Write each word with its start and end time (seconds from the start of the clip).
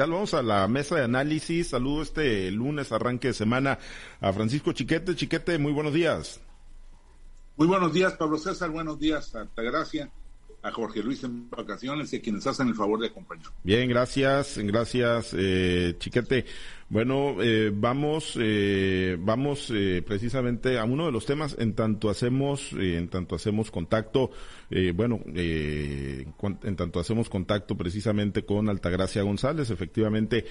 digital. 0.00 0.10
Vamos 0.10 0.34
a 0.34 0.42
la 0.42 0.66
mesa 0.68 0.96
de 0.96 1.04
análisis. 1.04 1.68
Saludo 1.68 2.02
este 2.02 2.50
lunes, 2.50 2.92
arranque 2.92 3.28
de 3.28 3.34
semana, 3.34 3.78
a 4.20 4.32
Francisco 4.32 4.72
Chiquete. 4.72 5.14
Chiquete, 5.14 5.58
muy 5.58 5.72
buenos 5.72 5.92
días. 5.92 6.40
Muy 7.56 7.66
buenos 7.66 7.92
días, 7.92 8.14
Pablo 8.14 8.38
César. 8.38 8.70
Buenos 8.70 8.98
días, 8.98 9.34
Altagracia 9.34 10.10
a 10.62 10.70
Jorge 10.72 11.02
Luis 11.02 11.24
en 11.24 11.48
vacaciones 11.48 12.12
y 12.12 12.16
a 12.16 12.20
quienes 12.20 12.46
hacen 12.46 12.68
el 12.68 12.74
favor 12.74 13.00
de 13.00 13.06
acompañar. 13.06 13.46
Bien, 13.64 13.88
gracias, 13.88 14.58
gracias, 14.58 15.34
eh, 15.34 15.96
Chiquete. 15.98 16.44
Bueno, 16.90 17.36
eh, 17.40 17.70
vamos, 17.72 18.36
eh, 18.36 19.16
vamos 19.20 19.70
eh, 19.72 20.02
precisamente 20.04 20.76
a 20.76 20.82
uno 20.82 21.06
de 21.06 21.12
los 21.12 21.24
temas 21.24 21.54
en 21.56 21.74
tanto 21.76 22.10
hacemos, 22.10 22.72
eh, 22.72 22.96
en 22.96 23.06
tanto 23.06 23.36
hacemos 23.36 23.70
contacto, 23.70 24.32
eh, 24.72 24.92
bueno, 24.92 25.20
en 25.24 26.76
tanto 26.76 26.98
hacemos 26.98 27.28
contacto 27.28 27.76
precisamente 27.76 28.44
con 28.44 28.68
Altagracia 28.68 29.22
González, 29.22 29.70
efectivamente 29.70 30.46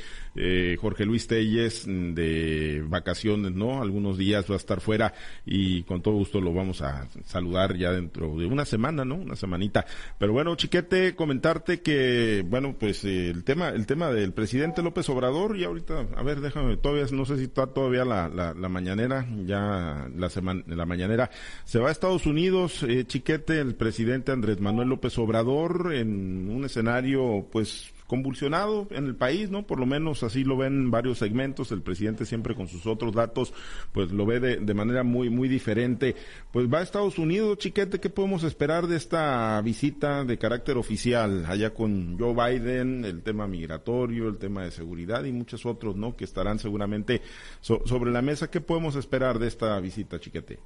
Jorge 0.79 1.03
Luis 1.03 1.27
Telles 1.27 1.85
mm, 1.85 2.13
de 2.13 2.85
vacaciones, 2.87 3.51
¿no? 3.51 3.81
Algunos 3.81 4.17
días 4.17 4.49
va 4.49 4.53
a 4.53 4.59
estar 4.59 4.79
fuera 4.79 5.13
y 5.45 5.83
con 5.83 6.01
todo 6.01 6.13
gusto 6.13 6.39
lo 6.39 6.53
vamos 6.53 6.81
a 6.81 7.05
saludar 7.25 7.75
ya 7.75 7.91
dentro 7.91 8.37
de 8.37 8.45
una 8.45 8.63
semana, 8.63 9.03
¿no? 9.03 9.15
Una 9.15 9.35
semanita. 9.35 9.85
Pero 10.17 10.31
bueno, 10.31 10.55
Chiquete, 10.55 11.15
comentarte 11.15 11.81
que, 11.81 12.45
bueno, 12.47 12.77
pues 12.79 13.03
el 13.03 13.43
tema, 13.43 13.69
el 13.69 13.85
tema 13.85 14.09
del 14.09 14.31
presidente 14.31 14.81
López 14.81 15.09
Obrador 15.09 15.57
y 15.57 15.65
ahorita, 15.65 16.07
a 16.15 16.23
ver, 16.23 16.28
ver, 16.29 16.41
déjame, 16.41 16.77
todavía, 16.77 17.05
no 17.11 17.25
sé 17.25 17.37
si 17.37 17.43
está 17.43 17.67
todavía 17.67 18.05
la, 18.05 18.29
la, 18.29 18.69
mañanera, 18.69 19.27
ya 19.45 20.07
la 20.15 20.29
semana, 20.29 20.63
la 20.67 20.85
mañanera. 20.85 21.29
Se 21.65 21.79
va 21.79 21.89
a 21.89 21.91
Estados 21.91 22.25
Unidos, 22.25 22.83
eh, 22.83 23.05
Chiquete, 23.05 23.59
el 23.59 23.75
presidente 23.75 24.31
Andrés 24.31 24.59
Manuel 24.59 24.89
López 24.89 25.17
Obrador, 25.17 25.93
en 25.93 26.49
un 26.49 26.65
escenario, 26.65 27.47
pues, 27.51 27.91
convulsionado 28.09 28.87
en 28.89 29.05
el 29.05 29.15
país, 29.15 29.51
¿no? 29.51 29.67
Por 29.67 29.79
lo 29.79 29.85
menos 29.85 30.23
así 30.23 30.43
lo 30.43 30.57
ven 30.57 30.89
varios 30.89 31.19
segmentos, 31.19 31.71
el 31.71 31.83
presidente 31.83 32.25
siempre 32.25 32.55
con 32.55 32.67
sus 32.67 32.87
otros 32.87 33.13
datos, 33.13 33.53
pues 33.91 34.11
lo 34.11 34.25
ve 34.25 34.39
de, 34.39 34.73
manera 34.73 35.03
muy, 35.03 35.29
muy 35.29 35.47
diferente. 35.47 36.15
Pues 36.51 36.67
va 36.73 36.79
a 36.79 36.81
Estados 36.81 37.19
Unidos, 37.19 37.59
chiquete, 37.59 37.99
¿qué 37.99 38.09
podemos 38.09 38.43
esperar 38.43 38.87
de 38.87 38.97
esta 38.97 39.61
visita 39.61 40.25
de 40.25 40.39
carácter 40.39 40.77
oficial 40.77 41.45
allá 41.45 41.71
con 41.75 42.17
Joe 42.17 42.33
Biden, 42.33 43.05
el 43.05 43.21
tema 43.21 43.45
migratorio, 43.45 44.27
el 44.27 44.39
tema 44.39 44.63
de 44.63 44.71
seguridad 44.71 45.23
y 45.25 45.31
muchos 45.31 45.67
otros, 45.67 45.95
¿no? 45.95 46.15
Que 46.15 46.23
estarán 46.23 46.57
seguramente 46.57 47.21
sobre 47.61 48.11
la 48.11 48.23
mesa. 48.23 48.49
¿Qué 48.49 48.59
podemos 48.59 48.95
esperar 48.95 49.37
de 49.37 49.47
esta 49.47 49.79
visita, 49.79 50.19
chiquete? 50.19 50.57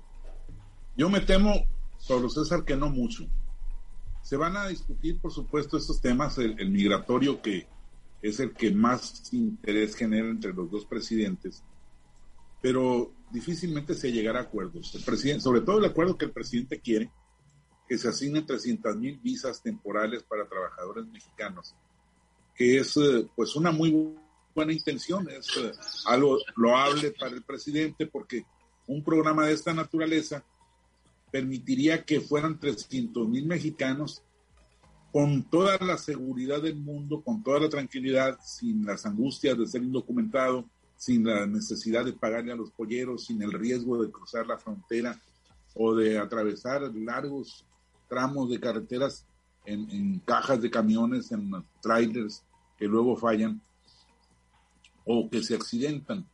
Yo 0.96 1.10
me 1.10 1.20
temo, 1.20 1.66
Pablo 2.08 2.30
César, 2.30 2.64
que 2.64 2.78
no 2.78 2.90
mucho. 2.90 3.26
Se 4.24 4.38
van 4.38 4.56
a 4.56 4.68
discutir, 4.68 5.20
por 5.20 5.32
supuesto, 5.32 5.78
estos 5.78 6.02
temas, 6.02 6.38
el, 6.38 6.70
migratorio 6.70 7.42
que 7.42 7.68
es 8.22 8.40
el 8.40 8.54
que 8.54 8.72
más 8.72 9.32
interés 9.34 9.96
genera 9.96 10.30
entre 10.30 10.54
los 10.54 10.72
dos 10.72 10.86
presidentes, 10.86 11.62
pero 12.62 13.12
difícilmente 13.32 13.94
se 13.94 14.14
llegará 14.14 14.40
a 14.40 14.44
acuerdos. 14.44 14.88
Sobre 15.40 15.62
todo 15.62 15.78
el 15.80 15.86
acuerdo 15.86 16.18
que 16.18 16.26
el 16.26 16.32
presidente 16.32 16.80
quiere, 16.80 17.12
que 17.88 17.98
se 17.98 18.08
asignen 18.08 18.46
300 18.46 18.96
mil 18.96 19.20
visas 19.20 19.62
temporales 19.62 20.24
para 20.24 20.48
trabajadores 20.48 21.06
mexicanos, 21.08 21.76
que 22.56 22.78
es 22.78 22.96
eh, 22.96 23.28
pues 23.36 23.58
una 23.58 23.72
muy 23.72 24.16
buena 24.56 24.72
intención, 24.72 25.30
es 25.30 25.48
eh, 25.58 25.74
algo 26.06 26.38
loable 26.56 27.12
para 27.12 27.36
el 27.36 27.44
presidente 27.44 28.08
porque 28.08 28.46
un 28.88 29.04
programa 29.04 29.48
de 29.48 29.54
esta 29.54 29.74
naturaleza 29.74 30.46
permitiría 31.34 32.06
que 32.06 32.22
fueran 32.22 32.60
300 32.60 33.28
mil 33.28 33.48
mexicanos 33.48 34.22
con 35.12 35.42
toda 35.50 35.80
la 35.80 35.98
seguridad 35.98 36.62
del 36.62 36.76
mundo, 36.76 37.24
con 37.24 37.42
toda 37.42 37.62
la 37.62 37.70
tranquilidad, 37.70 38.38
sin 38.46 38.86
las 38.86 39.04
angustias 39.08 39.58
de 39.58 39.66
ser 39.66 39.82
indocumentado, 39.82 40.70
sin 40.96 41.26
la 41.26 41.48
necesidad 41.48 42.06
de 42.06 42.14
pagarle 42.14 42.52
a 42.52 42.56
los 42.56 42.70
polleros, 42.70 43.26
sin 43.26 43.42
el 43.42 43.52
riesgo 43.52 44.00
de 44.04 44.12
cruzar 44.12 44.46
la 44.46 44.60
frontera 44.60 45.20
o 45.74 45.96
de 45.96 46.20
atravesar 46.20 46.84
largos 46.94 47.66
tramos 48.08 48.52
de 48.52 48.60
carreteras 48.60 49.26
en, 49.66 49.90
en 49.90 50.20
cajas 50.20 50.62
de 50.62 50.70
camiones, 50.70 51.32
en 51.32 51.50
trailers 51.82 52.44
que 52.78 52.86
luego 52.86 53.18
fallan 53.18 53.60
o 55.04 55.28
que 55.32 55.42
se 55.42 55.56
accidentan. 55.56 56.28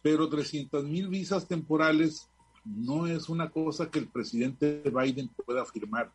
Pero 0.00 0.30
300 0.30 0.84
mil 0.84 1.08
visas 1.08 1.46
temporales 1.46 2.30
no 2.76 3.06
es 3.06 3.28
una 3.28 3.50
cosa 3.50 3.90
que 3.90 3.98
el 3.98 4.08
presidente 4.08 4.82
Biden 4.84 5.28
pueda 5.46 5.62
afirmar, 5.62 6.12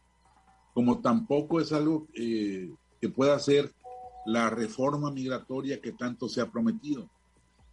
como 0.74 1.00
tampoco 1.00 1.60
es 1.60 1.72
algo 1.72 2.08
eh, 2.14 2.72
que 3.02 3.10
pueda 3.10 3.36
hacer 3.36 3.72
la 4.26 4.50
reforma 4.50 5.12
migratoria 5.12 5.82
que 5.82 5.92
tanto 5.92 6.30
se 6.30 6.42
ha 6.42 6.52
prometido. 6.52 7.10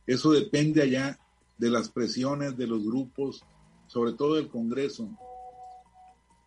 Eso 0.06 0.32
depende 0.32 0.82
allá 0.82 1.18
de 1.58 1.70
las 1.70 1.88
presiones 1.90 2.56
de 2.56 2.66
los 2.66 2.84
grupos, 2.84 3.44
sobre 3.86 4.14
todo 4.14 4.34
del 4.34 4.48
Congreso. 4.48 5.08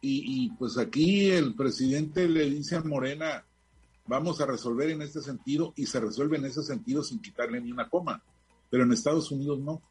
Y, 0.02 0.46
y, 0.46 0.50
pues 0.52 0.78
aquí 0.78 1.30
el 1.30 1.56
presidente 1.56 2.28
le 2.28 2.50
dice 2.50 2.76
a 2.76 2.84
Morena, 2.84 3.46
vamos 4.06 4.42
a 4.42 4.46
resolver 4.46 4.90
en 4.90 5.02
este 5.02 5.22
sentido 5.22 5.72
y 5.78 5.86
se 5.86 6.02
resuelve 6.02 6.38
en 6.38 6.46
ese 6.46 6.62
sentido 6.62 7.04
sin 7.04 7.22
quitarle 7.22 7.62
ni 7.62 7.72
una 7.72 7.90
coma. 7.90 8.22
Pero 8.70 8.84
en 8.84 8.92
Estados 8.92 9.32
Unidos 9.32 9.60
no 9.60 9.82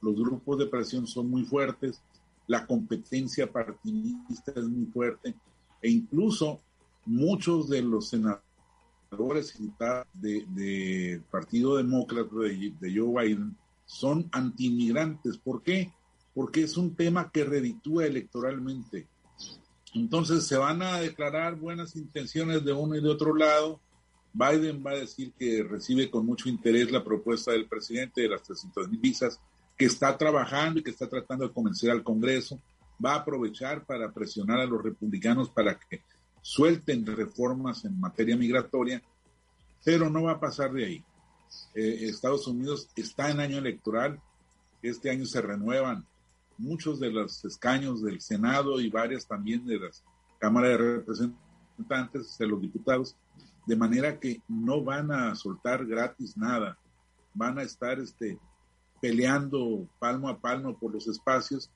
los 0.00 0.14
grupos 0.14 0.58
de 0.58 0.66
presión 0.66 1.06
son 1.06 1.30
muy 1.30 1.44
fuertes, 1.44 2.00
la 2.46 2.66
competencia 2.66 3.50
partidista 3.50 4.52
es 4.54 4.64
muy 4.64 4.86
fuerte 4.86 5.34
e 5.82 5.90
incluso 5.90 6.60
muchos 7.04 7.68
de 7.68 7.82
los 7.82 8.08
senadores 8.08 8.42
de, 10.14 10.44
de 10.48 11.22
Partido 11.30 11.76
Demócrata 11.76 12.34
de, 12.36 12.72
de 12.78 12.98
Joe 12.98 13.24
Biden 13.24 13.56
son 13.84 14.28
antiinmigrantes. 14.32 15.38
¿Por 15.38 15.62
qué? 15.62 15.92
Porque 16.34 16.62
es 16.62 16.76
un 16.76 16.94
tema 16.94 17.30
que 17.30 17.44
reditúa 17.44 18.06
electoralmente. 18.06 19.06
Entonces 19.94 20.46
se 20.46 20.56
van 20.56 20.82
a 20.82 21.00
declarar 21.00 21.56
buenas 21.56 21.96
intenciones 21.96 22.64
de 22.64 22.72
uno 22.72 22.96
y 22.96 23.00
de 23.00 23.08
otro 23.08 23.34
lado. 23.34 23.80
Biden 24.32 24.82
va 24.84 24.90
a 24.90 24.96
decir 24.96 25.32
que 25.38 25.62
recibe 25.62 26.10
con 26.10 26.26
mucho 26.26 26.48
interés 26.48 26.90
la 26.92 27.02
propuesta 27.02 27.52
del 27.52 27.66
presidente 27.66 28.22
de 28.22 28.28
las 28.28 28.42
300 28.42 28.90
mil 28.90 29.00
visas 29.00 29.40
que 29.76 29.86
está 29.86 30.16
trabajando 30.16 30.80
y 30.80 30.82
que 30.82 30.90
está 30.90 31.08
tratando 31.08 31.46
de 31.46 31.52
convencer 31.52 31.90
al 31.90 32.02
Congreso, 32.02 32.60
va 33.04 33.12
a 33.12 33.16
aprovechar 33.16 33.84
para 33.84 34.10
presionar 34.10 34.60
a 34.60 34.66
los 34.66 34.82
republicanos 34.82 35.50
para 35.50 35.78
que 35.78 36.02
suelten 36.40 37.04
reformas 37.04 37.84
en 37.84 38.00
materia 38.00 38.36
migratoria, 38.36 39.02
pero 39.84 40.08
no 40.08 40.24
va 40.24 40.32
a 40.32 40.40
pasar 40.40 40.72
de 40.72 40.84
ahí. 40.84 41.04
Eh, 41.74 42.08
Estados 42.08 42.46
Unidos 42.46 42.88
está 42.96 43.30
en 43.30 43.40
año 43.40 43.58
electoral, 43.58 44.20
este 44.82 45.10
año 45.10 45.26
se 45.26 45.42
renuevan 45.42 46.06
muchos 46.58 46.98
de 47.00 47.10
los 47.10 47.44
escaños 47.44 48.02
del 48.02 48.20
Senado 48.20 48.80
y 48.80 48.88
varias 48.88 49.26
también 49.26 49.66
de 49.66 49.78
las 49.78 50.02
cámaras 50.38 50.70
de 50.70 50.76
representantes, 50.76 52.38
de 52.38 52.46
los 52.46 52.60
diputados, 52.60 53.16
de 53.66 53.76
manera 53.76 54.18
que 54.18 54.40
no 54.48 54.82
van 54.82 55.10
a 55.10 55.34
soltar 55.34 55.84
gratis 55.84 56.36
nada, 56.36 56.78
van 57.34 57.58
a 57.58 57.62
estar 57.62 57.98
este, 57.98 58.38
peleando 59.06 59.88
palmo 60.00 60.28
a 60.28 60.40
palmo 60.40 60.76
por 60.76 60.92
los 60.92 61.06
espacios, 61.06 61.70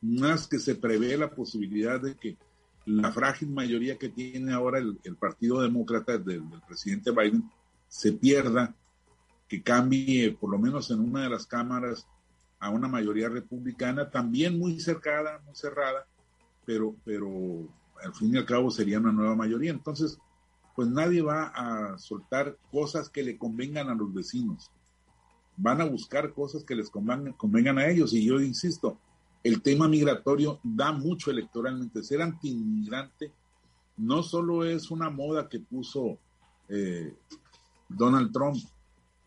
más 0.00 0.46
que 0.48 0.58
se 0.58 0.74
prevé 0.74 1.18
la 1.18 1.28
posibilidad 1.28 2.00
de 2.00 2.16
que 2.16 2.38
la 2.86 3.12
frágil 3.12 3.50
mayoría 3.50 3.98
que 3.98 4.08
tiene 4.08 4.54
ahora 4.54 4.78
el, 4.78 5.16
Partido 5.16 5.60
Demócrata 5.60 6.16
del, 6.16 6.42
presidente 6.66 7.10
Biden 7.10 7.44
se 7.88 8.12
pierda, 8.12 8.74
que 9.46 9.62
cambie 9.62 10.32
por 10.32 10.50
lo 10.50 10.58
menos 10.58 10.90
en 10.90 11.00
una 11.00 11.24
de 11.24 11.28
las 11.28 11.46
cámaras 11.46 12.06
a 12.58 12.70
una 12.70 12.88
mayoría 12.88 13.28
republicana, 13.28 14.08
también 14.08 14.58
muy 14.58 14.80
cercada, 14.80 15.42
muy 15.44 15.54
cerrada, 15.54 16.06
pero, 16.64 16.96
pero 17.04 17.68
al 18.02 18.14
fin 18.14 18.34
y 18.34 18.38
al 18.38 18.46
cabo 18.46 18.70
sería 18.70 18.98
una 18.98 19.12
nueva 19.12 19.36
mayoría. 19.36 19.72
Entonces, 19.72 20.16
pues 20.74 20.88
nadie 20.88 21.20
va 21.20 21.48
a 21.48 21.98
soltar 21.98 22.56
cosas 22.70 23.10
que 23.10 23.22
le 23.22 23.36
convengan 23.36 23.90
a 23.90 23.94
los 23.94 24.14
vecinos 24.14 24.70
van 25.62 25.80
a 25.80 25.84
buscar 25.84 26.32
cosas 26.32 26.64
que 26.64 26.74
les 26.74 26.90
convengan, 26.90 27.78
a 27.78 27.86
ellos. 27.86 28.12
Y 28.12 28.24
yo 28.24 28.40
insisto, 28.40 28.98
el 29.44 29.62
tema 29.62 29.86
migratorio 29.86 30.58
da 30.64 30.90
mucho 30.90 31.30
electoralmente. 31.30 32.02
Ser 32.02 32.20
antiinmigrante 32.20 33.30
no 33.96 34.24
solo 34.24 34.64
es 34.64 34.90
una 34.90 35.08
moda 35.08 35.48
que 35.48 35.60
puso 35.60 36.18
eh, 36.68 37.14
Donald 37.88 38.32
Trump, 38.32 38.56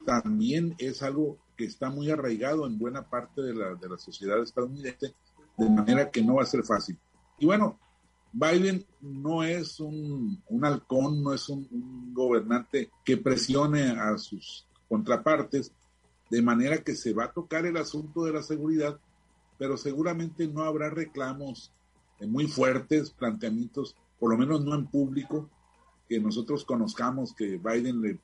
también 0.06 0.76
es 0.78 1.02
algo 1.02 1.38
que 1.56 1.66
está 1.66 1.90
muy 1.90 2.12
arraigado 2.12 2.68
en 2.68 2.78
buena 2.78 3.10
parte 3.10 3.42
de 3.42 3.54
la, 3.56 3.76
de 3.76 3.88
la 3.88 3.98
sociedad 3.98 4.42
estadounidense, 4.42 5.16
de 5.58 5.70
manera 5.70 6.12
que 6.12 6.22
no 6.22 6.36
va 6.36 6.44
a 6.44 6.48
ser 6.48 6.64
fácil. 6.64 6.98
Y 7.40 7.46
bueno, 7.46 7.80
Biden 8.34 8.86
no 9.00 9.42
es 9.44 9.80
un, 9.80 10.44
un 10.50 10.66
halcón, 10.66 11.24
no 11.24 11.34
es 11.34 11.48
un 11.48 12.14
gobernante 12.14 12.92
que 13.06 13.16
presione 13.16 13.92
a 13.92 14.18
sus 14.18 14.68
contrapartes, 14.90 15.72
de 16.30 16.42
manera 16.42 16.78
que 16.80 16.96
se 16.96 17.14
va 17.14 17.26
a 17.26 17.32
tocar 17.32 17.66
el 17.66 17.78
asunto 17.78 18.26
de 18.26 18.34
la 18.34 18.42
seguridad, 18.42 19.00
pero 19.58 19.78
seguramente 19.78 20.48
no 20.48 20.64
habrá 20.64 20.90
reclamos 20.90 21.72
eh, 22.20 22.28
muy 22.28 22.48
fuertes, 22.48 23.12
planteamientos, 23.12 23.96
por 24.20 24.32
lo 24.32 24.38
menos 24.38 24.64
no 24.64 24.76
en 24.76 24.88
público, 24.88 25.50
que 26.08 26.20
nosotros 26.20 26.66
conozcamos 26.66 27.34
que 27.34 27.58
Biden 27.58 28.02
le 28.02 28.20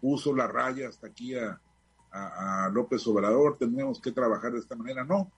puso 0.00 0.34
la 0.34 0.46
raya 0.46 0.88
hasta 0.88 1.08
aquí 1.08 1.34
a, 1.34 1.60
a, 2.10 2.70
López 2.72 3.06
Obrador, 3.06 3.56
tenemos 3.58 4.00
que 4.00 4.12
trabajar 4.12 4.52
de 4.52 4.60
esta 4.60 4.76
manera. 4.76 5.04
No, 5.04 5.30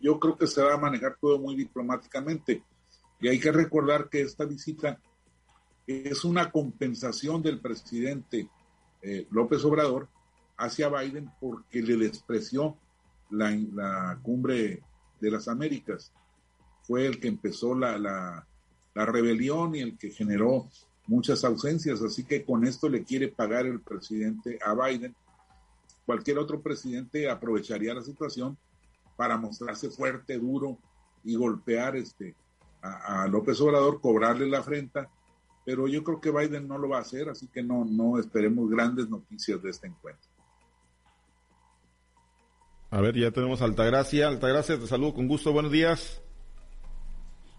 yo 0.00 0.18
creo 0.18 0.36
que 0.36 0.46
se 0.46 0.62
va 0.62 0.74
a 0.74 0.78
manejar 0.78 1.16
todo 1.20 1.38
muy 1.38 1.54
diplomáticamente. 1.54 2.62
Y 3.20 3.28
hay 3.28 3.38
que 3.38 3.52
recordar 3.52 4.08
que 4.08 4.22
esta 4.22 4.44
visita 4.44 4.98
es 5.86 6.24
una 6.24 6.50
compensación 6.50 7.42
del 7.42 7.60
presidente 7.60 8.48
eh, 9.02 9.26
López 9.30 9.64
Obrador 9.64 10.08
hacia 10.62 10.88
Biden 10.88 11.30
porque 11.40 11.82
le 11.82 11.96
despreció 11.96 12.76
la, 13.30 13.50
la, 13.50 14.18
cumbre 14.22 14.82
de 15.20 15.30
las 15.30 15.48
Américas. 15.48 16.12
Fue 16.82 17.06
el 17.06 17.20
que 17.20 17.28
empezó 17.28 17.74
la, 17.74 17.98
la, 17.98 18.46
rebelión 18.94 19.74
y 19.74 19.80
el 19.80 19.96
que 19.96 20.10
generó 20.10 20.68
muchas 21.06 21.44
ausencias. 21.44 22.02
Así 22.02 22.24
que 22.24 22.44
con 22.44 22.66
esto 22.66 22.88
le 22.88 23.04
quiere 23.04 23.28
pagar 23.28 23.66
el 23.66 23.80
presidente 23.80 24.58
a 24.64 24.74
Biden 24.74 25.14
cualquier 26.04 26.38
otro 26.38 26.60
presidente 26.60 27.30
aprovecharía 27.30 27.94
la 27.94 28.02
situación 28.02 28.56
para 29.16 29.36
mostrarse 29.36 29.90
fuerte, 29.90 30.38
duro 30.38 30.78
y 31.24 31.36
golpear 31.36 31.96
este, 31.96 32.34
a, 32.82 33.26
López 33.28 33.60
Obrador, 33.60 34.00
cobrarle 34.00 34.48
la 34.48 34.58
afrenta, 34.58 35.08
pero 35.64 35.86
yo 35.86 36.02
creo 36.02 36.20
que 36.20 36.30
Biden 36.30 36.66
no 36.66 36.78
lo 36.78 36.88
va 36.88 36.98
a 36.98 37.02
hacer, 37.02 37.28
así 37.28 37.46
que 37.46 37.62
no, 37.62 37.84
no 37.84 38.18
esperemos 38.18 38.68
grandes 38.68 39.08
noticias 39.08 39.62
de 39.62 39.70
este 39.70 39.86
encuentro. 39.86 40.31
A 42.92 43.00
ver, 43.00 43.16
ya 43.16 43.30
tenemos 43.30 43.62
Altagracia. 43.62 44.28
Altagracia, 44.28 44.78
te 44.78 44.86
saludo 44.86 45.14
con 45.14 45.26
gusto, 45.26 45.50
buenos 45.50 45.72
días. 45.72 46.20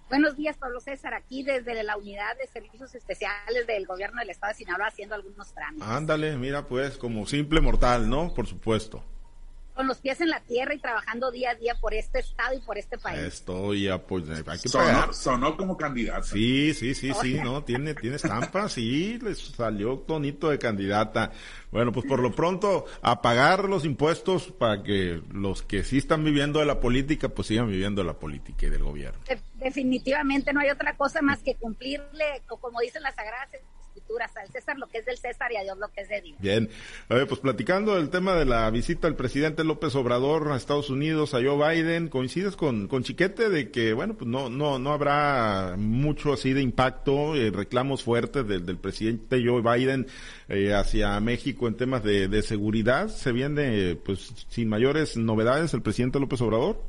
Buenos 0.07 0.37
días, 0.37 0.55
Pablo 0.57 0.79
César, 0.79 1.15
aquí 1.15 1.41
desde 1.41 1.81
la 1.83 1.97
unidad 1.97 2.37
de 2.37 2.45
servicios 2.45 2.93
especiales 2.93 3.65
del 3.65 3.87
gobierno 3.87 4.19
del 4.19 4.29
estado 4.29 4.51
de 4.53 4.57
Sinaloa 4.59 4.89
haciendo 4.89 5.15
algunos 5.15 5.51
trámites. 5.51 5.87
Ándale, 5.87 6.37
mira 6.37 6.67
pues, 6.67 6.99
como 6.99 7.25
simple 7.25 7.61
mortal, 7.61 8.07
¿no? 8.07 8.31
Por 8.31 8.45
supuesto 8.45 9.03
con 9.73 9.87
los 9.87 9.99
pies 9.99 10.21
en 10.21 10.29
la 10.29 10.39
tierra 10.41 10.73
y 10.73 10.79
trabajando 10.79 11.31
día 11.31 11.51
a 11.51 11.55
día 11.55 11.75
por 11.79 11.93
este 11.93 12.19
estado 12.19 12.55
y 12.55 12.59
por 12.59 12.77
este 12.77 12.97
país. 12.97 13.19
Estoy 13.19 13.89
pues 14.07 14.29
hay 14.29 14.59
que 14.59 14.69
sonó, 14.69 15.13
sonó, 15.13 15.57
como 15.57 15.77
candidato. 15.77 16.23
Sí, 16.23 16.73
sí, 16.73 16.93
sí, 16.93 17.11
sí, 17.21 17.39
no, 17.43 17.63
tiene, 17.63 17.93
tiene 17.93 18.17
estampa, 18.17 18.69
sí, 18.69 19.17
les 19.19 19.39
salió 19.39 19.99
tonito 19.99 20.49
de 20.49 20.59
candidata. 20.59 21.31
Bueno, 21.71 21.91
pues 21.91 22.05
por 22.05 22.19
lo 22.19 22.31
pronto, 22.31 22.85
a 23.01 23.21
pagar 23.21 23.65
los 23.65 23.85
impuestos 23.85 24.51
para 24.51 24.83
que 24.83 25.21
los 25.31 25.63
que 25.63 25.83
sí 25.83 25.97
están 25.97 26.23
viviendo 26.23 26.59
de 26.59 26.65
la 26.65 26.79
política, 26.79 27.29
pues 27.29 27.47
sigan 27.47 27.67
viviendo 27.67 28.01
de 28.01 28.07
la 28.07 28.19
política 28.19 28.67
y 28.67 28.69
del 28.69 28.83
gobierno. 28.83 29.19
definitivamente 29.55 30.53
no 30.53 30.59
hay 30.59 30.69
otra 30.69 30.95
cosa 30.95 31.21
más 31.21 31.39
que 31.41 31.55
cumplirle, 31.55 32.43
o 32.49 32.57
como 32.57 32.79
dicen 32.79 33.01
las 33.01 33.15
sagradas 33.15 33.49
al 34.35 34.47
César 34.49 34.77
lo 34.77 34.87
que 34.87 34.99
es 34.99 35.05
del 35.05 35.17
César 35.17 35.51
y 35.51 35.57
a 35.57 35.63
Dios 35.63 35.77
lo 35.77 35.87
que 35.89 36.01
es 36.01 36.09
de 36.09 36.21
Dios. 36.21 36.37
Bien, 36.39 36.69
a 37.09 37.15
ver, 37.15 37.27
pues 37.27 37.39
platicando 37.39 37.95
del 37.95 38.09
tema 38.09 38.35
de 38.35 38.45
la 38.45 38.69
visita 38.69 39.07
del 39.07 39.15
presidente 39.15 39.63
López 39.63 39.95
Obrador 39.95 40.51
a 40.51 40.55
Estados 40.55 40.89
Unidos, 40.89 41.33
a 41.33 41.41
Joe 41.43 41.57
Biden, 41.57 42.09
coincides 42.09 42.55
con, 42.55 42.87
con 42.87 43.03
Chiquete 43.03 43.49
de 43.49 43.71
que, 43.71 43.93
bueno, 43.93 44.15
pues 44.15 44.29
no, 44.29 44.49
no, 44.49 44.79
no 44.79 44.93
habrá 44.93 45.75
mucho 45.77 46.33
así 46.33 46.53
de 46.53 46.61
impacto, 46.61 47.35
eh, 47.35 47.51
reclamos 47.51 48.03
fuertes 48.03 48.47
del, 48.47 48.65
del, 48.65 48.77
presidente 48.77 49.43
Joe 49.43 49.61
Biden 49.61 50.07
eh, 50.49 50.73
hacia 50.73 51.19
México 51.19 51.67
en 51.67 51.75
temas 51.75 52.03
de, 52.03 52.27
de 52.27 52.41
seguridad. 52.41 53.07
¿Se 53.07 53.31
viene, 53.31 53.95
pues, 53.95 54.45
sin 54.49 54.69
mayores 54.69 55.17
novedades 55.17 55.73
el 55.73 55.81
presidente 55.81 56.19
López 56.19 56.41
Obrador? 56.41 56.81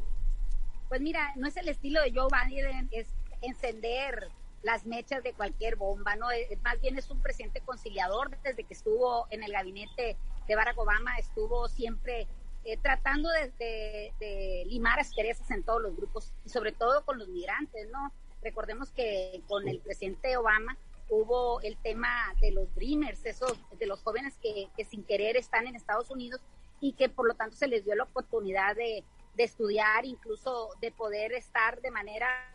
Pues 0.88 1.00
mira, 1.00 1.32
no 1.37 1.49
es 1.49 1.56
el 1.56 1.69
estilo 1.69 2.00
de 2.02 2.12
Joe 2.12 2.28
Biden, 2.49 2.88
es 2.93 3.06
encender 3.43 4.28
las 4.64 4.87
mechas 4.87 5.22
de 5.22 5.34
cualquier 5.34 5.76
bomba, 5.76 6.16
¿no? 6.16 6.31
Eh, 6.32 6.58
más 6.64 6.81
bien 6.81 6.96
es 6.99 7.11
un 7.11 7.20
presidente 7.20 7.61
conciliador 7.61 8.37
desde 8.43 8.64
que 8.64 8.75
estuvo 8.75 9.26
en 9.31 9.43
el 9.43 9.52
gabinete 9.52 10.16
de 10.49 10.56
Barack 10.56 10.78
Obama, 10.78 11.16
estuvo 11.19 11.69
siempre 11.69 12.26
eh, 12.64 12.78
tratando 12.78 13.28
de, 13.31 14.64
limar 14.66 14.99
asperezas 14.99 15.50
en 15.50 15.62
todos 15.62 15.82
los 15.82 15.94
grupos 15.94 16.32
y 16.46 16.49
sobre 16.49 16.72
todo 16.72 17.05
con 17.05 17.19
los 17.19 17.28
migrantes, 17.28 17.88
¿no? 17.90 18.11
Recordemos 18.43 18.90
que 18.90 19.43
con 19.46 19.69
el 19.69 19.81
presidente 19.81 20.37
Obama 20.38 20.76
hubo 21.11 21.61
el 21.61 21.76
tema 21.76 22.34
de 22.40 22.50
los 22.50 22.75
dreamers, 22.75 23.25
esos 23.26 23.58
de 23.78 23.87
los 23.87 24.00
jóvenes 24.02 24.38
que, 24.38 24.70
sin 24.87 25.05
querer 25.05 25.37
están 25.37 25.66
en 25.66 25.76
Estados 25.76 26.11
Unidos 26.11 26.40
y 26.81 26.94
que 26.94 27.11
por 27.11 27.28
lo 27.28 27.34
tanto 27.34 27.56
se 27.56 27.69
les 27.69 27.84
dio 27.84 27.94
la 27.94 28.05
oportunidad 28.05 28.75
de, 28.75 29.05
de 29.34 29.44
estudiar, 29.44 30.06
incluso 30.06 30.70
de 30.81 30.90
poder 30.90 31.32
estar 31.32 31.82
de 31.82 31.90
manera 31.90 32.54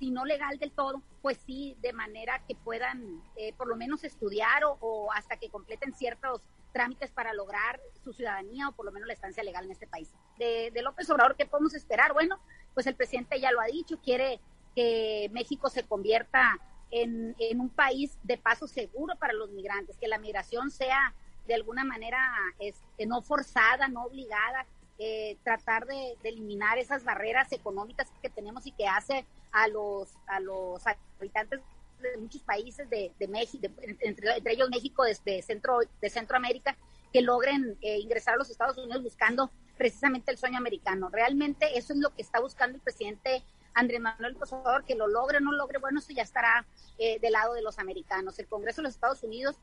si 0.00 0.10
no 0.10 0.24
legal 0.24 0.58
del 0.58 0.72
todo, 0.72 1.02
pues 1.20 1.38
sí, 1.46 1.76
de 1.82 1.92
manera 1.92 2.42
que 2.48 2.54
puedan 2.54 3.22
eh, 3.36 3.52
por 3.52 3.68
lo 3.68 3.76
menos 3.76 4.02
estudiar 4.02 4.62
o, 4.64 5.12
hasta 5.12 5.36
que 5.36 5.50
completen 5.50 5.94
ciertos 5.94 6.40
trámites 6.72 7.10
para 7.10 7.34
lograr 7.34 7.78
su 8.02 8.14
ciudadanía 8.14 8.68
o 8.68 8.72
por 8.72 8.86
lo 8.86 8.92
menos 8.92 9.06
la 9.06 9.12
estancia 9.12 9.44
legal 9.44 9.66
en 9.66 9.72
este 9.72 9.86
país. 9.86 10.08
De, 10.38 10.72
López 10.82 11.08
Obrador, 11.10 11.36
¿qué 11.36 11.44
podemos 11.44 11.74
esperar? 11.74 12.14
Bueno, 12.14 12.40
pues 12.72 12.86
el 12.86 12.94
presidente 12.94 13.38
ya 13.38 13.52
lo 13.52 13.60
ha 13.60 13.66
dicho, 13.66 14.00
quiere 14.00 14.40
que 14.74 15.28
México 15.32 15.68
se 15.68 15.82
convierta 15.82 16.58
en, 16.90 17.36
un 17.60 17.68
país 17.68 18.16
de 18.22 18.38
paso 18.38 18.66
seguro 18.66 19.16
para 19.16 19.34
los 19.34 19.50
migrantes, 19.50 19.98
que 19.98 20.08
la 20.08 20.18
migración 20.18 20.70
sea 20.70 21.14
de 21.46 21.54
alguna 21.54 21.84
manera 21.84 22.20
este, 22.58 23.04
no 23.04 23.20
forzada, 23.20 23.88
no 23.88 24.04
obligada, 24.04 24.64
eh, 24.98 25.36
tratar 25.44 25.86
de, 25.86 26.16
eliminar 26.24 26.78
esas 26.78 27.04
barreras 27.04 27.52
económicas 27.52 28.10
que 28.22 28.30
tenemos 28.30 28.66
y 28.66 28.72
que 28.72 28.86
hace 28.86 29.26
a 29.52 29.68
los, 29.68 30.10
a 30.26 30.40
los 30.40 30.82
habitantes 31.18 31.60
de 32.00 32.16
muchos 32.16 32.42
países 32.42 32.88
de, 32.88 33.12
México, 33.28 33.66
entre, 34.00 34.42
ellos 34.52 34.70
México, 34.70 35.04
desde 35.04 35.42
centro, 35.42 35.78
de 36.00 36.10
Centroamérica, 36.10 36.76
que 37.12 37.22
logren 37.22 37.76
eh, 37.82 37.98
ingresar 37.98 38.34
a 38.34 38.36
los 38.38 38.50
Estados 38.50 38.78
Unidos 38.78 39.02
buscando 39.02 39.50
precisamente 39.76 40.30
el 40.30 40.38
sueño 40.38 40.58
americano. 40.58 41.08
Realmente 41.10 41.76
eso 41.76 41.92
es 41.92 41.98
lo 41.98 42.14
que 42.14 42.22
está 42.22 42.40
buscando 42.40 42.76
el 42.76 42.82
presidente 42.82 43.42
Andrés 43.74 44.00
Manuel 44.00 44.32
López 44.34 44.50
que 44.86 44.94
lo 44.94 45.06
logre 45.06 45.38
o 45.38 45.40
no 45.40 45.52
logre, 45.52 45.78
bueno, 45.78 46.00
eso 46.00 46.12
ya 46.12 46.22
estará 46.22 46.66
eh, 46.98 47.18
del 47.20 47.32
lado 47.32 47.54
de 47.54 47.62
los 47.62 47.78
americanos. 47.78 48.38
El 48.38 48.48
Congreso 48.48 48.80
de 48.80 48.84
los 48.84 48.94
Estados 48.94 49.22
Unidos, 49.22 49.56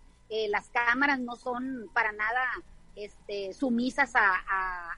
las 0.50 0.68
cámaras 0.70 1.22
no 1.22 1.38
son 1.38 1.90
para 1.94 2.12
nada 2.12 2.44
este, 2.98 3.54
sumisas 3.54 4.16
a, 4.16 4.34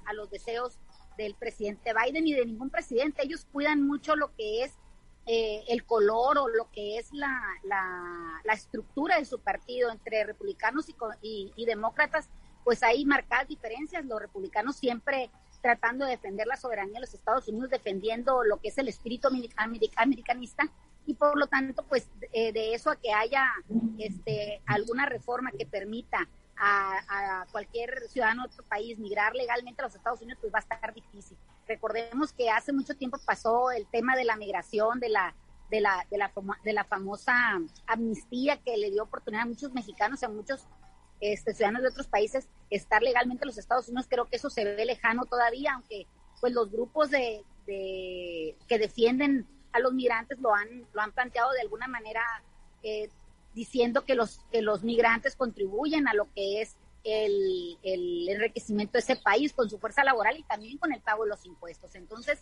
a, 0.06 0.14
los 0.14 0.32
deseos 0.32 0.78
del 1.24 1.36
presidente 1.36 1.92
Biden 1.94 2.28
y 2.28 2.34
de 2.34 2.46
ningún 2.46 2.70
presidente. 2.70 3.24
Ellos 3.24 3.46
cuidan 3.52 3.86
mucho 3.86 4.16
lo 4.16 4.34
que 4.36 4.64
es 4.64 4.74
eh, 5.26 5.64
el 5.68 5.84
color 5.86 6.38
o 6.38 6.48
lo 6.48 6.72
que 6.72 6.98
es 6.98 7.12
la, 7.14 7.40
la, 7.64 8.54
estructura 8.54 9.20
de 9.20 9.26
su 9.26 9.40
partido 9.40 9.92
entre 9.92 10.24
republicanos 10.24 10.88
y, 11.22 11.54
y, 11.56 11.66
demócratas, 11.66 12.30
pues 12.64 12.82
hay 12.82 13.06
marcadas 13.06 13.48
diferencias. 13.48 14.06
Los 14.06 14.20
republicanos 14.20 14.78
siempre 14.78 15.30
tratando 15.62 16.06
de 16.06 16.12
defender 16.12 16.48
la 16.48 16.58
soberanía 16.58 16.96
de 16.96 17.02
los 17.02 17.14
Estados 17.14 17.48
Unidos, 17.48 17.70
defendiendo 17.70 18.44
lo 18.44 18.60
que 18.60 18.70
es 18.70 18.78
el 18.78 18.88
espíritu 18.88 19.28
americanista 19.98 20.72
y 21.06 21.16
por 21.16 21.38
lo 21.38 21.48
tanto, 21.48 21.84
pues 21.84 22.08
eh, 22.34 22.54
de 22.54 22.76
eso 22.76 22.92
a 22.92 22.96
que 22.96 23.12
haya 23.12 23.52
este, 23.98 24.62
alguna 24.68 25.08
reforma 25.08 25.52
que 25.52 25.66
permita 25.66 26.30
a, 26.60 27.46
cualquier 27.52 28.08
ciudadano 28.10 28.44
de 28.44 28.50
otro 28.50 28.66
país 28.66 29.00
migrar 29.00 29.34
legalmente 29.34 29.82
a 29.82 29.86
los 29.86 29.96
Estados 29.96 30.22
Unidos, 30.22 30.40
pues 30.42 30.54
va 30.54 30.60
a 30.60 30.62
estar 30.62 30.94
difícil. 30.94 31.38
Recordemos 31.68 32.34
que 32.34 32.50
hace 32.50 32.74
mucho 32.74 32.96
tiempo 32.96 33.18
pasó 33.26 33.72
el 33.72 33.88
tema 33.88 34.16
de 34.16 34.26
la 34.26 34.36
migración, 34.36 35.00
de 35.00 35.10
la 35.10 35.36
de 35.70 35.82
la, 35.82 36.04
de 36.10 36.18
la, 36.18 36.32
de 36.64 36.74
la 36.74 36.84
famosa 36.84 37.34
amnistía 37.86 38.58
que 38.58 38.76
le 38.76 38.90
dio 38.90 39.04
oportunidad 39.04 39.44
a 39.44 39.46
muchos 39.46 39.72
mexicanos 39.72 40.20
y 40.20 40.26
a 40.26 40.30
muchos 40.30 40.68
este, 41.20 41.54
ciudadanos 41.54 41.84
de 41.84 41.90
otros 41.90 42.08
países 42.08 42.50
estar 42.72 43.04
legalmente 43.04 43.44
en 43.44 43.50
los 43.50 43.60
Estados 43.60 43.88
Unidos. 43.88 44.08
Creo 44.10 44.26
que 44.26 44.38
eso 44.38 44.50
se 44.50 44.64
ve 44.64 44.84
lejano 44.84 45.26
todavía, 45.26 45.74
aunque 45.76 46.08
pues 46.42 46.54
los 46.54 46.72
grupos 46.72 47.12
de, 47.12 47.44
de 47.68 48.58
que 48.68 48.80
defienden 48.80 49.48
a 49.72 49.80
los 49.80 49.94
migrantes 49.94 50.40
lo 50.40 50.56
han, 50.56 50.88
lo 50.92 51.02
han 51.02 51.12
planteado 51.12 51.52
de 51.52 51.62
alguna 51.62 51.88
manera 51.88 52.24
eh, 52.82 53.10
diciendo 53.54 54.06
que 54.06 54.16
los, 54.16 54.40
que 54.52 54.62
los 54.62 54.84
migrantes 54.84 55.36
contribuyen 55.36 56.08
a 56.08 56.14
lo 56.14 56.32
que 56.34 56.62
es 56.62 56.76
el, 57.04 57.78
el, 57.84 58.30
enriquecimiento 58.30 58.94
de 58.94 59.00
ese 59.00 59.16
país 59.16 59.54
con 59.54 59.70
su 59.70 59.80
fuerza 59.80 60.04
laboral 60.04 60.38
y 60.38 60.44
también 60.44 60.78
con 60.78 60.94
el 60.94 61.02
pago 61.02 61.24
de 61.24 61.30
los 61.30 61.46
impuestos. 61.46 61.96
Entonces, 61.96 62.40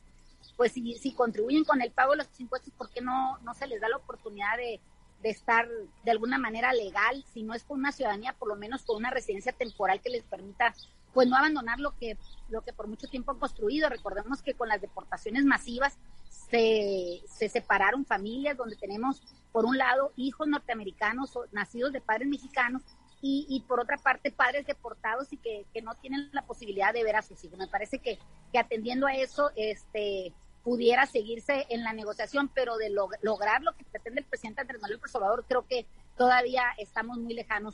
pues 0.56 0.72
si, 0.72 0.96
si 0.96 1.14
contribuyen 1.14 1.64
con 1.64 1.82
el 1.82 1.92
pago 1.92 2.12
de 2.12 2.18
los 2.18 2.40
impuestos, 2.40 2.74
¿por 2.74 2.90
qué 2.90 3.02
no, 3.02 3.38
no 3.40 3.54
se 3.54 3.68
les 3.68 3.80
da 3.80 3.90
la 3.90 3.98
oportunidad 3.98 4.58
de, 4.58 4.80
de 5.22 5.30
estar 5.30 5.68
de 6.04 6.12
alguna 6.12 6.38
manera 6.38 6.74
legal, 6.74 7.24
si 7.34 7.44
no 7.44 7.54
es 7.54 7.64
con 7.64 7.80
una 7.80 7.92
ciudadanía, 7.92 8.34
por 8.34 8.50
lo 8.50 8.56
menos 8.56 8.84
con 8.84 8.98
una 8.98 9.10
residencia 9.10 9.52
temporal 9.52 10.02
que 10.02 10.10
les 10.10 10.24
permita 10.24 10.74
pues 11.14 11.28
no 11.28 11.36
abandonar 11.36 11.80
lo 11.80 11.98
que, 11.98 12.18
lo 12.50 12.62
que 12.62 12.74
por 12.74 12.88
mucho 12.88 13.08
tiempo 13.08 13.32
han 13.32 13.40
construido. 13.40 13.90
Recordemos 13.90 14.44
que 14.44 14.54
con 14.54 14.68
las 14.68 14.82
deportaciones 14.82 15.46
masivas 15.46 15.98
se, 16.30 17.24
se 17.28 17.50
separaron 17.50 18.06
familias 18.06 18.56
donde 18.56 18.76
tenemos 18.76 19.24
por 19.58 19.66
un 19.66 19.76
lado, 19.76 20.14
hijos 20.18 20.48
norteamericanos 20.48 21.34
nacidos 21.52 21.92
de 21.92 22.00
padres 22.00 22.28
mexicanos 22.28 22.84
y, 23.24 23.66
por 23.68 23.80
otra 23.80 23.98
parte, 23.98 24.30
padres 24.30 24.68
deportados 24.68 25.34
y 25.34 25.38
que, 25.38 25.66
que, 25.74 25.82
no 25.82 25.96
tienen 25.96 26.30
la 26.32 26.44
posibilidad 26.44 26.94
de 26.94 27.04
ver 27.04 27.16
a 27.16 27.24
sus 27.24 27.44
hijos. 27.44 27.58
Me 27.58 27.66
parece 27.66 27.98
que, 27.98 28.20
que 28.52 28.60
atendiendo 28.60 29.08
a 29.08 29.16
eso, 29.16 29.50
este 29.56 30.32
pudiera 30.64 31.08
seguirse 31.08 31.66
en 31.70 31.84
la 31.84 31.92
negociación, 31.92 32.52
pero 32.54 32.78
de 32.78 32.92
lograr 33.24 33.64
lo 33.64 33.76
que 33.76 33.84
pretende 33.86 34.22
el 34.22 34.28
presidente 34.28 34.62
Andrés 34.62 34.80
Manuel 34.80 35.00
López 35.00 35.16
Obrador, 35.16 35.44
creo 35.48 35.66
que 35.66 35.88
todavía 36.16 36.66
estamos 36.78 37.18
muy 37.18 37.34
lejanos 37.34 37.74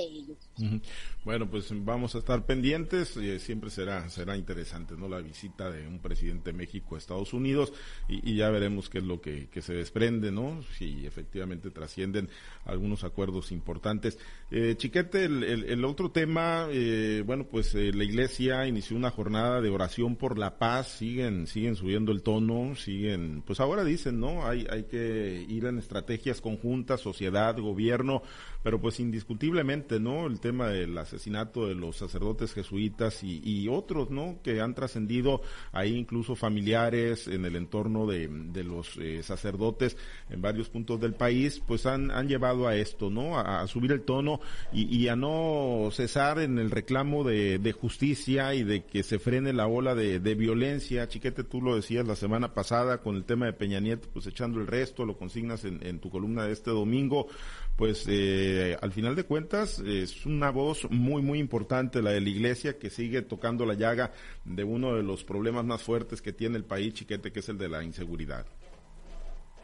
de. 0.00 0.80
Bueno, 1.24 1.50
pues 1.50 1.68
vamos 1.84 2.14
a 2.14 2.18
estar 2.18 2.44
pendientes, 2.46 3.16
eh, 3.16 3.38
siempre 3.38 3.70
será 3.70 4.08
será 4.10 4.36
interesante, 4.36 4.94
¿no? 4.96 5.08
La 5.08 5.20
visita 5.20 5.70
de 5.70 5.86
un 5.88 5.98
presidente 5.98 6.52
de 6.52 6.58
México 6.58 6.94
a 6.94 6.98
Estados 6.98 7.32
Unidos 7.32 7.72
y, 8.08 8.36
ya 8.36 8.50
veremos 8.50 8.90
qué 8.90 8.98
es 8.98 9.04
lo 9.04 9.20
que, 9.20 9.48
se 9.60 9.74
desprende, 9.74 10.30
¿no? 10.30 10.62
Si 10.76 11.06
efectivamente 11.06 11.70
trascienden 11.70 12.28
algunos 12.64 13.04
acuerdos 13.04 13.50
importantes. 13.50 14.18
Eh, 14.50 14.74
Chiquete, 14.76 15.24
el, 15.24 15.84
otro 15.84 16.10
tema, 16.10 16.68
eh, 16.70 17.22
bueno, 17.26 17.46
pues 17.50 17.74
la 17.74 18.04
Iglesia 18.04 18.66
inició 18.66 18.96
una 18.96 19.10
jornada 19.10 19.60
de 19.60 19.70
oración 19.70 20.16
por 20.16 20.38
la 20.38 20.58
paz, 20.58 20.88
siguen 20.88 21.46
siguen 21.46 21.76
subiendo 21.76 22.12
el 22.12 22.22
tono, 22.22 22.76
siguen, 22.76 23.42
pues 23.46 23.60
ahora 23.60 23.84
dicen, 23.84 24.20
¿no? 24.20 24.46
Hay 24.46 24.66
hay 24.70 24.84
que 24.84 25.44
ir 25.48 25.64
en 25.64 25.78
estrategias 25.78 26.40
conjuntas, 26.40 27.00
sociedad, 27.00 27.58
gobierno, 27.58 28.22
pero 28.62 28.80
pues 28.80 29.00
indiscutiblemente, 29.00 29.85
¿no? 30.00 30.26
El 30.26 30.40
tema 30.40 30.68
del 30.68 30.96
asesinato 30.98 31.66
de 31.68 31.74
los 31.74 31.96
sacerdotes 31.96 32.52
jesuitas 32.52 33.22
y, 33.22 33.68
otros, 33.68 34.10
¿no? 34.10 34.38
Que 34.42 34.60
han 34.60 34.74
trascendido 34.74 35.40
ahí 35.72 35.96
incluso 35.96 36.36
familiares 36.36 37.26
en 37.28 37.44
el 37.44 37.56
entorno 37.56 38.06
de, 38.06 38.28
los 38.64 38.96
eh, 38.98 39.22
sacerdotes 39.22 39.96
en 40.30 40.42
varios 40.42 40.68
puntos 40.68 41.00
del 41.00 41.14
país, 41.14 41.62
pues 41.66 41.86
han, 41.86 42.10
llevado 42.26 42.66
a 42.66 42.76
esto, 42.76 43.10
¿no? 43.10 43.38
A, 43.38 43.66
subir 43.66 43.92
el 43.92 44.02
tono 44.02 44.40
y, 44.72 45.08
a 45.08 45.16
no 45.16 45.88
cesar 45.92 46.40
en 46.40 46.58
el 46.58 46.70
reclamo 46.70 47.24
de, 47.24 47.74
justicia 47.78 48.54
y 48.54 48.64
de 48.64 48.84
que 48.84 49.02
se 49.02 49.18
frene 49.18 49.52
la 49.52 49.66
ola 49.66 49.94
de, 49.94 50.34
violencia. 50.34 51.08
Chiquete, 51.08 51.44
tú 51.44 51.62
lo 51.62 51.76
decías 51.76 52.06
la 52.06 52.16
semana 52.16 52.52
pasada 52.52 52.98
con 52.98 53.16
el 53.16 53.24
tema 53.24 53.46
de 53.46 53.52
Peña 53.52 53.80
Nieto, 53.80 54.08
pues 54.12 54.26
echando 54.26 54.60
el 54.60 54.66
resto, 54.66 55.04
lo 55.04 55.16
consignas 55.16 55.64
en, 55.64 55.84
en 55.86 56.00
tu 56.00 56.10
columna 56.10 56.44
de 56.44 56.52
este 56.52 56.70
domingo 56.70 57.28
pues 57.76 58.06
eh, 58.08 58.76
al 58.80 58.90
final 58.90 59.14
de 59.14 59.24
cuentas 59.24 59.75
es 59.80 60.26
una 60.26 60.50
voz 60.50 60.90
muy, 60.90 61.22
muy 61.22 61.38
importante 61.38 62.02
la 62.02 62.10
de 62.10 62.20
la 62.20 62.28
iglesia 62.28 62.78
que 62.78 62.90
sigue 62.90 63.22
tocando 63.22 63.66
la 63.66 63.74
llaga 63.74 64.12
de 64.44 64.64
uno 64.64 64.94
de 64.94 65.02
los 65.02 65.24
problemas 65.24 65.64
más 65.64 65.82
fuertes 65.82 66.22
que 66.22 66.32
tiene 66.32 66.56
el 66.56 66.64
país, 66.64 66.94
chiquete, 66.94 67.32
que 67.32 67.40
es 67.40 67.48
el 67.48 67.58
de 67.58 67.68
la 67.68 67.82
inseguridad. 67.84 68.46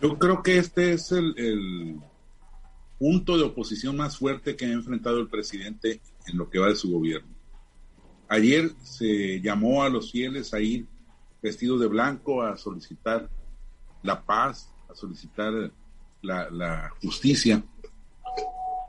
Yo 0.00 0.18
creo 0.18 0.42
que 0.42 0.58
este 0.58 0.92
es 0.92 1.12
el, 1.12 2.00
punto 2.98 3.36
de 3.36 3.42
oposición 3.42 3.96
más 3.96 4.16
fuerte 4.16 4.54
que 4.54 4.66
ha 4.66 4.72
enfrentado 4.72 5.18
el 5.18 5.28
presidente 5.28 6.00
en 6.26 6.38
lo 6.38 6.48
que 6.48 6.60
va 6.60 6.68
de 6.68 6.76
su 6.76 6.90
gobierno. 6.90 7.34
Ayer 8.28 8.70
se 8.82 9.40
llamó 9.40 9.82
a 9.82 9.88
los 9.88 10.12
fieles 10.12 10.54
a 10.54 10.60
ir 10.60 10.86
vestidos 11.42 11.80
de 11.80 11.88
blanco 11.88 12.42
a 12.42 12.56
solicitar 12.56 13.28
la 14.04 14.22
paz, 14.22 14.72
a 14.88 14.94
solicitar 14.94 15.72
la 16.22 16.92
justicia. 17.02 17.64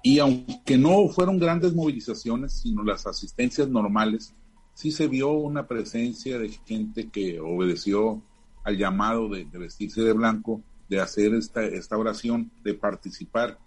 Y 0.06 0.20
aunque 0.20 0.78
no 0.78 1.08
fueron 1.08 1.40
grandes 1.40 1.74
movilizaciones, 1.74 2.52
sino 2.52 2.84
las 2.84 3.08
asistencias 3.08 3.70
normales, 3.70 4.36
sí 4.74 4.92
se 4.92 5.08
vio 5.08 5.32
una 5.32 5.66
presencia 5.66 6.38
de 6.38 6.50
gente 6.50 7.10
que 7.10 7.40
obedeció 7.40 8.22
al 8.66 8.78
llamado 8.78 9.30
de, 9.30 9.46
vestirse 9.46 10.02
de 10.02 10.12
blanco, 10.12 10.62
de 10.90 11.00
hacer 11.00 11.34
esta, 11.34 11.64
esta 11.64 11.98
oración, 11.98 12.52
de 12.66 12.74
participar. 12.74 13.58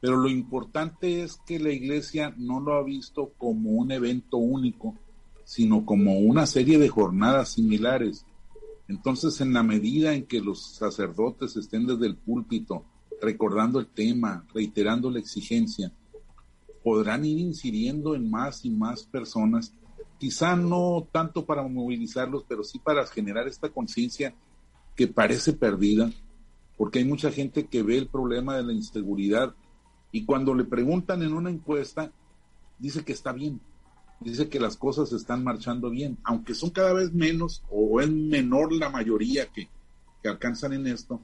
Pero 0.00 0.16
lo 0.16 0.28
importante 0.28 1.24
es 1.24 1.40
que 1.44 1.58
la 1.58 1.72
iglesia 1.72 2.32
no 2.36 2.60
lo 2.60 2.74
ha 2.74 2.84
visto 2.84 3.32
como 3.36 3.70
un 3.70 3.90
evento 3.90 4.36
único, 4.36 4.94
sino 5.44 5.84
como 5.84 6.18
una 6.18 6.46
serie 6.46 6.78
de 6.78 6.88
jornadas 6.88 7.48
similares. 7.48 8.24
Entonces, 8.86 9.40
en 9.40 9.52
la 9.52 9.64
medida 9.64 10.14
en 10.14 10.26
que 10.26 10.40
los 10.40 10.76
sacerdotes 10.76 11.56
estén 11.56 11.84
desde 11.84 12.06
el 12.06 12.16
púlpito 12.16 12.84
recordando 13.24 13.80
el 13.80 13.86
tema, 13.86 14.44
reiterando 14.54 15.10
la 15.10 15.18
exigencia, 15.18 15.92
podrán 16.82 17.24
ir 17.24 17.38
incidiendo 17.38 18.14
en 18.14 18.30
más 18.30 18.64
y 18.64 18.70
más 18.70 19.04
personas, 19.04 19.72
quizá 20.18 20.54
no 20.54 21.08
tanto 21.10 21.44
para 21.46 21.62
movilizarlos, 21.62 22.44
pero 22.46 22.62
sí 22.62 22.78
para 22.78 23.06
generar 23.06 23.48
esta 23.48 23.70
conciencia 23.70 24.34
que 24.94 25.08
parece 25.08 25.54
perdida, 25.54 26.10
porque 26.76 26.98
hay 26.98 27.04
mucha 27.04 27.32
gente 27.32 27.66
que 27.66 27.82
ve 27.82 27.98
el 27.98 28.08
problema 28.08 28.56
de 28.56 28.64
la 28.64 28.72
inseguridad 28.72 29.54
y 30.12 30.24
cuando 30.24 30.54
le 30.54 30.64
preguntan 30.64 31.22
en 31.22 31.32
una 31.32 31.50
encuesta, 31.50 32.12
dice 32.78 33.04
que 33.04 33.12
está 33.12 33.32
bien, 33.32 33.60
dice 34.20 34.48
que 34.48 34.60
las 34.60 34.76
cosas 34.76 35.12
están 35.12 35.42
marchando 35.42 35.90
bien, 35.90 36.18
aunque 36.22 36.54
son 36.54 36.70
cada 36.70 36.92
vez 36.92 37.12
menos 37.12 37.64
o 37.70 38.00
es 38.00 38.10
menor 38.10 38.72
la 38.72 38.90
mayoría 38.90 39.46
que, 39.46 39.68
que 40.22 40.28
alcanzan 40.28 40.74
en 40.74 40.86
esto, 40.86 41.20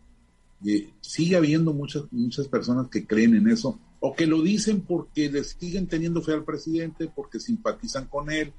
sigue 1.01 1.37
habiendo 1.37 1.73
muchas, 1.73 2.05
muchas 2.11 2.49
personas 2.49 2.89
que 2.89 3.07
creen 3.07 3.35
en 3.35 3.49
eso 3.49 3.79
o 4.01 4.15
que 4.15 4.27
lo 4.27 4.43
dicen 4.43 4.83
porque 4.83 5.31
les 5.31 5.57
siguen 5.59 5.87
teniendo 5.87 6.23
fe 6.23 6.33
al 6.33 6.45
presidente, 6.45 7.11
porque 7.15 7.41
simpatizan 7.41 8.07
con 8.07 8.31
él 8.31 8.53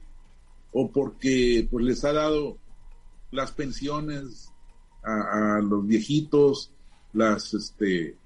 o 0.72 0.90
porque 0.92 1.68
pues 1.70 1.86
les 1.86 2.04
ha 2.06 2.14
dado 2.14 2.58
las 3.32 3.52
pensiones 3.52 4.52
a, 5.04 5.60
los 5.64 5.86
viejitos, 5.86 6.72
las 7.14 7.54
este 7.54 8.18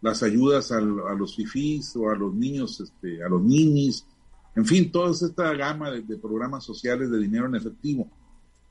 las 0.00 0.22
ayudas 0.22 0.70
a, 0.70 0.80
los 0.80 1.34
fifís 1.34 1.96
o 1.96 2.08
a 2.08 2.14
los 2.14 2.32
niños, 2.32 2.80
este, 2.80 3.22
a 3.24 3.28
los 3.28 3.42
ninis, 3.42 4.06
en 4.54 4.64
fin, 4.64 4.92
toda 4.92 5.10
esta 5.10 5.52
gama 5.54 5.90
de 5.90 6.16
programas 6.18 6.64
sociales 6.64 7.10
de 7.10 7.18
dinero 7.18 7.46
en 7.46 7.56
efectivo. 7.56 8.08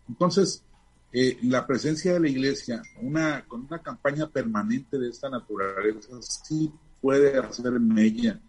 Entonces, 0.08 0.64
eh, 1.12 1.38
la 1.44 1.66
presencia 1.66 2.14
de 2.14 2.20
la 2.20 2.30
iglesia, 2.30 2.82
una, 3.02 3.46
con 3.48 3.62
una 3.62 3.80
campaña 3.82 4.28
permanente 4.28 4.98
de 4.98 5.10
esta 5.10 5.30
naturaleza, 5.30 6.22
sí 6.22 6.72
puede 7.02 7.38
hacer 7.38 7.80
mella 7.80 8.40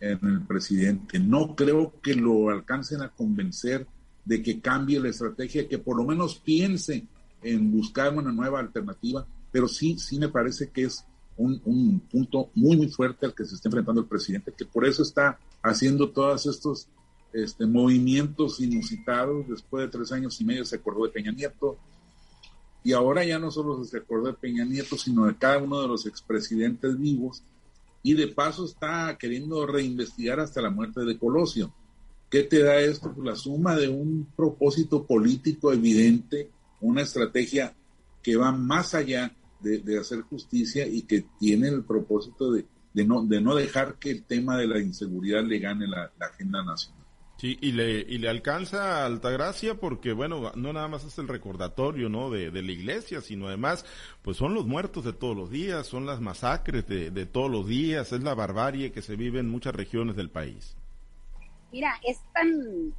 en 0.00 0.18
el 0.22 0.42
presidente. 0.46 1.18
No 1.18 1.54
creo 1.54 1.94
que 2.02 2.14
lo 2.14 2.50
alcancen 2.50 3.02
a 3.02 3.10
convencer 3.10 3.86
de 4.24 4.42
que 4.42 4.60
cambie 4.60 5.00
la 5.00 5.08
estrategia, 5.08 5.68
que 5.68 5.78
por 5.78 5.96
lo 5.96 6.04
menos 6.04 6.38
piense 6.38 7.06
en 7.42 7.70
buscar 7.70 8.16
una 8.16 8.32
nueva 8.32 8.60
alternativa, 8.60 9.26
pero 9.50 9.68
sí, 9.68 9.98
sí 9.98 10.18
me 10.18 10.28
parece 10.28 10.70
que 10.70 10.84
es 10.84 11.04
un, 11.36 11.60
un 11.64 12.00
punto 12.00 12.50
muy, 12.54 12.76
muy 12.76 12.88
fuerte 12.88 13.26
al 13.26 13.34
que 13.34 13.44
se 13.44 13.54
está 13.54 13.68
enfrentando 13.68 14.02
el 14.02 14.06
presidente, 14.06 14.52
que 14.56 14.66
por 14.66 14.86
eso 14.86 15.02
está 15.02 15.38
haciendo 15.62 16.10
todos 16.10 16.46
estos 16.46 16.88
este, 17.32 17.66
movimientos 17.66 18.60
inusitados. 18.60 19.48
Después 19.48 19.84
de 19.84 19.90
tres 19.90 20.12
años 20.12 20.40
y 20.40 20.44
medio 20.44 20.64
se 20.64 20.76
acordó 20.76 21.04
de 21.04 21.12
Peña 21.12 21.32
Nieto. 21.32 21.78
Y 22.82 22.92
ahora 22.92 23.24
ya 23.24 23.38
no 23.38 23.50
solo 23.50 23.84
se 23.84 23.98
acordó 23.98 24.28
de 24.28 24.34
Peña 24.34 24.64
Nieto, 24.64 24.96
sino 24.96 25.26
de 25.26 25.36
cada 25.36 25.58
uno 25.58 25.80
de 25.82 25.88
los 25.88 26.06
expresidentes 26.06 26.98
vivos. 26.98 27.42
Y 28.02 28.14
de 28.14 28.28
paso 28.28 28.64
está 28.64 29.16
queriendo 29.18 29.66
reinvestigar 29.66 30.40
hasta 30.40 30.62
la 30.62 30.70
muerte 30.70 31.02
de 31.02 31.18
Colosio. 31.18 31.72
¿Qué 32.30 32.44
te 32.44 32.62
da 32.62 32.78
esto? 32.78 33.12
Pues 33.12 33.26
la 33.26 33.36
suma 33.36 33.76
de 33.76 33.88
un 33.88 34.26
propósito 34.36 35.04
político 35.04 35.72
evidente, 35.72 36.48
una 36.80 37.02
estrategia 37.02 37.74
que 38.22 38.36
va 38.36 38.52
más 38.52 38.94
allá 38.94 39.34
de, 39.60 39.98
hacer 39.98 40.22
justicia 40.22 40.86
y 40.86 41.02
que 41.02 41.26
tiene 41.38 41.68
el 41.68 41.84
propósito 41.84 42.52
de, 42.52 42.64
no, 43.04 43.24
de 43.26 43.40
no 43.40 43.54
dejar 43.54 43.96
que 43.96 44.10
el 44.10 44.22
tema 44.22 44.56
de 44.56 44.66
la 44.66 44.78
inseguridad 44.78 45.44
le 45.44 45.58
gane 45.58 45.86
la 45.86 46.10
agenda 46.18 46.62
nacional. 46.64 46.99
Sí, 47.40 47.56
y 47.62 47.72
le, 47.72 48.00
y 48.00 48.18
le 48.18 48.28
alcanza 48.28 49.06
Altagracia 49.06 49.74
porque, 49.74 50.12
bueno, 50.12 50.52
no 50.56 50.74
nada 50.74 50.88
más 50.88 51.04
es 51.04 51.16
el 51.16 51.26
recordatorio, 51.26 52.10
¿no? 52.10 52.28
De, 52.28 52.50
la 52.50 52.70
iglesia, 52.70 53.22
sino 53.22 53.48
además, 53.48 53.86
pues 54.20 54.36
son 54.36 54.52
los 54.52 54.66
muertos 54.66 55.06
de 55.06 55.14
todos 55.14 55.34
los 55.34 55.48
días, 55.48 55.86
son 55.86 56.04
las 56.04 56.20
masacres 56.20 56.86
de, 56.86 57.10
de 57.10 57.24
todos 57.24 57.50
los 57.50 57.66
días, 57.66 58.12
es 58.12 58.22
la 58.22 58.34
barbarie 58.34 58.92
que 58.92 59.00
se 59.00 59.16
vive 59.16 59.40
en 59.40 59.48
muchas 59.48 59.74
regiones 59.74 60.16
del 60.16 60.28
país. 60.28 60.76
Mira, 61.72 61.98
es 62.06 62.20
tan, 62.34 62.92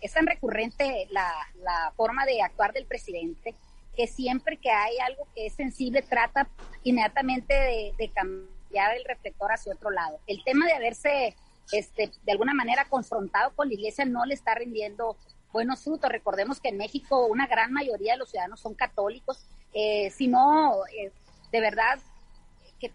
es 0.00 0.12
tan 0.12 0.26
recurrente 0.26 1.06
la, 1.12 1.32
la 1.62 1.92
forma 1.96 2.26
de 2.26 2.42
actuar 2.42 2.72
del 2.72 2.86
presidente 2.86 3.54
que 3.94 4.08
siempre 4.08 4.56
que 4.56 4.72
hay 4.72 4.98
algo 4.98 5.28
que 5.32 5.46
es 5.46 5.54
sensible 5.54 6.02
trata 6.02 6.48
inmediatamente 6.82 7.54
de, 7.54 7.94
de 7.96 8.08
cambiar 8.08 8.96
el 8.96 9.04
reflector 9.04 9.52
hacia 9.52 9.74
otro 9.74 9.92
lado. 9.92 10.18
El 10.26 10.42
tema 10.42 10.66
de 10.66 10.72
haberse 10.72 11.36
este, 11.70 12.10
de 12.22 12.32
alguna 12.32 12.54
manera 12.54 12.86
confrontado 12.88 13.54
con 13.54 13.68
la 13.68 13.74
iglesia 13.74 14.04
no 14.04 14.24
le 14.24 14.34
está 14.34 14.54
rindiendo 14.54 15.16
buenos 15.52 15.84
frutos. 15.84 16.10
Recordemos 16.10 16.60
que 16.60 16.70
en 16.70 16.78
México 16.78 17.26
una 17.26 17.46
gran 17.46 17.72
mayoría 17.72 18.12
de 18.12 18.18
los 18.18 18.30
ciudadanos 18.30 18.60
son 18.60 18.74
católicos, 18.74 19.46
eh, 19.74 20.10
si 20.10 20.28
no, 20.28 20.74
eh, 20.86 21.12
de 21.50 21.60
verdad, 21.60 21.98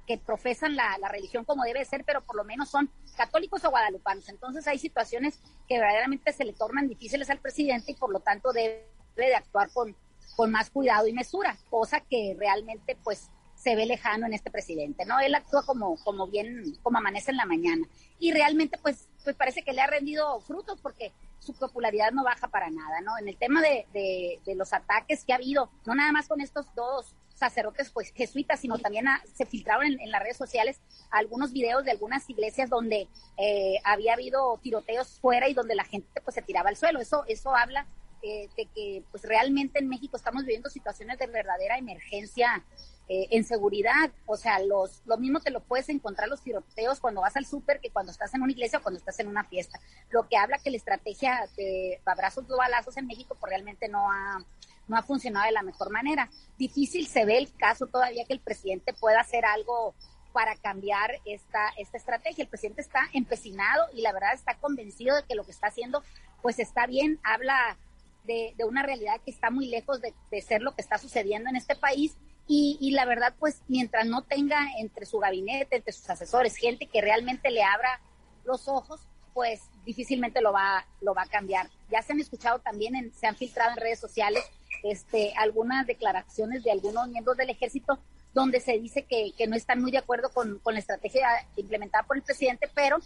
que, 0.06 0.18
profesan 0.18 0.76
la, 0.76 0.98
religión 1.10 1.46
como 1.46 1.64
debe 1.64 1.86
ser, 1.86 2.04
pero 2.04 2.22
por 2.22 2.36
lo 2.36 2.44
menos 2.44 2.70
son 2.70 2.90
católicos 3.16 3.64
o 3.64 3.70
guadalupanos. 3.70 4.28
Entonces 4.30 4.68
hay 4.68 4.80
situaciones 4.80 5.40
que 5.68 5.80
verdaderamente 5.80 6.34
se 6.34 6.44
le 6.44 6.54
tornan 6.54 6.88
difíciles 6.88 7.30
al 7.30 7.40
presidente 7.40 7.92
y 7.92 7.96
por 7.96 8.12
lo 8.12 8.20
tanto 8.20 8.52
debe 8.52 8.86
de 9.16 9.36
actuar 9.36 9.70
con, 9.72 9.96
con 10.36 10.52
más 10.52 10.70
cuidado 10.70 11.08
y 11.08 11.14
mesura, 11.14 11.58
cosa 11.70 12.02
que 12.02 12.36
realmente 12.38 12.98
pues 13.04 13.30
se 13.58 13.76
ve 13.76 13.86
lejano 13.86 14.28
en 14.28 14.34
este 14.34 14.52
presidente, 14.52 15.04
¿no? 15.06 15.20
Él 15.20 15.34
actúa 15.36 15.66
como, 15.66 15.98
como 16.04 16.28
bien, 16.28 16.78
como 16.84 17.00
amanece 17.00 17.32
en 17.32 17.38
la 17.38 17.46
mañana. 17.46 17.86
Y 18.20 18.32
realmente, 18.32 18.78
pues, 18.78 19.10
pues 19.24 19.36
parece 19.36 19.64
que 19.64 19.74
le 19.74 19.82
ha 19.82 19.88
rendido 19.88 20.40
frutos 20.42 20.80
porque 20.80 21.12
su 21.40 21.54
popularidad 21.54 22.12
no 22.12 22.24
baja 22.24 22.48
para 22.48 22.70
nada, 22.70 23.02
¿no? 23.02 23.18
En 23.18 23.28
el 23.28 23.38
tema 23.38 23.62
de, 23.62 23.86
de, 23.94 24.56
los 24.56 24.74
ataques 24.74 25.24
que 25.24 25.34
ha 25.34 25.38
habido, 25.38 25.72
no 25.86 25.96
nada 25.96 26.12
más 26.12 26.28
con 26.28 26.40
estos 26.40 26.74
dos 26.76 27.16
sacerdotes 27.34 27.92
pues 27.92 28.12
jesuitas, 28.14 28.60
sino 28.60 28.80
también 28.80 29.06
se 29.34 29.46
filtraron 29.46 29.86
en, 29.86 30.12
las 30.12 30.22
redes 30.22 30.38
sociales 30.38 30.82
algunos 31.12 31.54
videos 31.54 31.86
de 31.86 31.92
algunas 31.92 32.28
iglesias 32.30 32.70
donde 32.70 33.08
eh, 33.38 33.76
había 33.84 34.14
habido 34.14 34.60
tiroteos 34.64 35.20
fuera 35.20 35.48
y 35.48 35.54
donde 35.54 35.76
la 35.76 35.84
gente 35.84 36.20
pues 36.22 36.34
se 36.34 36.42
tiraba 36.42 36.70
al 36.70 36.78
suelo. 36.78 37.00
Eso, 37.00 37.24
eso 37.28 37.56
habla 37.56 37.86
eh, 38.22 38.50
de 38.56 38.66
que 38.68 39.04
pues 39.12 39.24
realmente 39.24 39.80
en 39.80 39.88
México 39.88 40.18
estamos 40.18 40.44
viviendo 40.44 40.70
situaciones 40.70 41.18
de 41.20 41.28
verdadera 41.28 41.78
emergencia 41.78 42.64
eh, 43.10 43.28
en 43.32 43.44
seguridad. 43.44 44.12
O 44.26 44.36
sea, 44.38 44.60
los, 44.60 45.02
lo 45.06 45.18
mismo 45.18 45.40
te 45.40 45.52
lo 45.52 45.62
puedes 45.62 45.90
encontrar 45.90 46.28
los 46.28 46.42
tiroteos 46.42 47.00
cuando 47.00 47.22
vas 47.22 47.38
al 47.38 47.46
súper 47.46 47.80
que 47.80 47.90
cuando 47.90 48.12
estás 48.12 48.34
en 48.34 48.42
una 48.42 48.52
iglesia 48.52 48.80
o 48.80 48.82
cuando 48.82 49.00
estás 49.00 49.20
en 49.20 49.28
una 49.28 49.44
fiesta. 49.44 49.80
Lo 50.10 50.28
que 50.28 50.38
habla 50.38 50.60
que 50.60 50.72
la 50.72 50.78
estrategia 50.78 51.48
de 51.56 52.02
abrazos 52.06 52.46
o 52.50 52.58
balazos 52.58 52.98
en 52.98 53.08
México 53.08 53.38
pues 53.40 53.50
realmente 53.50 53.88
no 53.88 54.12
ha 54.12 54.44
no 54.88 54.98
ha 54.98 55.04
funcionado 55.04 55.46
de 55.46 55.52
la 55.52 55.64
mejor 55.64 55.90
manera. 55.90 56.30
Difícil 56.58 57.08
se 57.08 57.26
ve 57.26 57.38
el 57.38 57.54
caso 57.56 57.88
todavía 57.88 58.26
que 58.26 58.34
el 58.34 58.40
presidente 58.40 58.94
pueda 58.94 59.20
hacer 59.20 59.46
algo 59.46 59.94
para 60.32 60.56
cambiar 60.56 61.20
esta, 61.26 61.70
esta 61.78 61.98
estrategia. 61.98 62.44
El 62.44 62.50
presidente 62.50 62.82
está 62.82 63.02
empecinado 63.14 63.86
y 63.94 64.02
la 64.02 64.14
verdad 64.14 64.34
está 64.34 64.56
convencido 64.56 65.16
de 65.16 65.24
que 65.24 65.36
lo 65.36 65.44
que 65.44 65.52
está 65.52 65.68
haciendo 65.68 66.04
pues 66.42 66.60
está 66.60 66.86
bien, 66.86 67.20
habla 67.24 67.78
de, 68.28 68.54
una 68.66 68.84
realidad 68.84 69.20
que 69.24 69.32
está 69.32 69.50
muy 69.50 69.68
lejos 69.68 70.02
de, 70.02 70.42
ser 70.42 70.62
lo 70.62 70.76
que 70.76 70.82
está 70.82 70.98
sucediendo 70.98 71.50
en 71.50 71.56
este 71.56 71.76
país 71.76 72.16
y, 72.48 72.92
la 72.92 73.06
verdad 73.06 73.34
pues 73.40 73.62
mientras 73.68 74.06
no 74.06 74.22
tenga 74.22 74.60
entre 74.80 75.06
su 75.06 75.20
gabinete, 75.20 75.78
entre 75.78 75.94
sus 75.94 76.10
asesores, 76.10 76.56
gente 76.56 76.88
que 76.88 77.02
realmente 77.02 77.50
le 77.52 77.64
abra 77.64 78.00
los 78.46 78.68
ojos, 78.68 79.02
pues 79.34 79.62
difícilmente 79.86 80.42
lo 80.42 80.52
va, 80.52 80.86
lo 81.02 81.14
va 81.14 81.24
a 81.24 81.28
cambiar. 81.28 81.70
Ya 81.90 82.02
se 82.02 82.14
han 82.14 82.20
escuchado 82.20 82.60
también, 82.60 83.12
se 83.14 83.28
han 83.28 83.36
filtrado 83.36 83.72
en 83.72 83.78
redes 83.78 84.00
sociales 84.00 84.44
este, 84.84 85.34
algunas 85.36 85.86
declaraciones 85.88 86.64
de 86.64 86.72
algunos 86.72 87.08
miembros 87.10 87.38
del 87.38 87.50
ejército 87.50 88.00
donde 88.34 88.60
se 88.60 88.78
dice 88.78 89.04
que, 89.04 89.34
no 89.48 89.56
están 89.56 89.82
muy 89.82 89.92
de 89.92 89.98
acuerdo 89.98 90.30
con, 90.30 90.62
la 90.64 90.80
estrategia 90.80 91.28
implementada 91.56 92.04
por 92.04 92.18
el 92.18 92.24
presidente, 92.24 92.70
pero, 92.74 93.00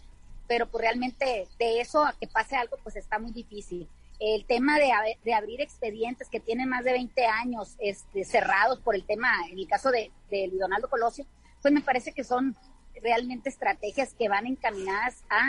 pero 0.48 0.68
pues 0.68 0.82
realmente 0.82 1.48
de 1.58 1.80
eso 1.80 2.04
a 2.04 2.14
que 2.14 2.28
pase 2.28 2.58
algo, 2.58 2.78
pues 2.84 2.98
está 2.98 3.18
muy 3.18 3.32
difícil. 3.32 3.88
El 4.22 4.46
tema 4.46 4.78
de, 4.78 4.92
de 5.26 5.34
abrir 5.34 5.60
expedientes 5.62 6.30
que 6.30 6.40
tienen 6.40 6.70
más 6.70 6.86
de 6.86 6.94
20 6.94 7.26
años 7.26 7.76
este, 7.80 8.24
cerrados 8.24 8.80
por 8.80 8.96
el 8.96 9.04
tema, 9.04 9.30
en 9.50 9.58
el 9.58 9.68
caso 9.68 9.90
de, 9.90 10.12
de 10.30 10.50
Donaldo 10.54 10.90
Colosio, 10.90 11.26
pues 11.62 11.74
me 11.74 11.82
parece 11.82 12.14
que 12.14 12.24
son 12.24 12.56
realmente 13.02 13.50
estrategias 13.50 14.14
que 14.14 14.30
van 14.30 14.46
encaminadas 14.46 15.24
a 15.30 15.42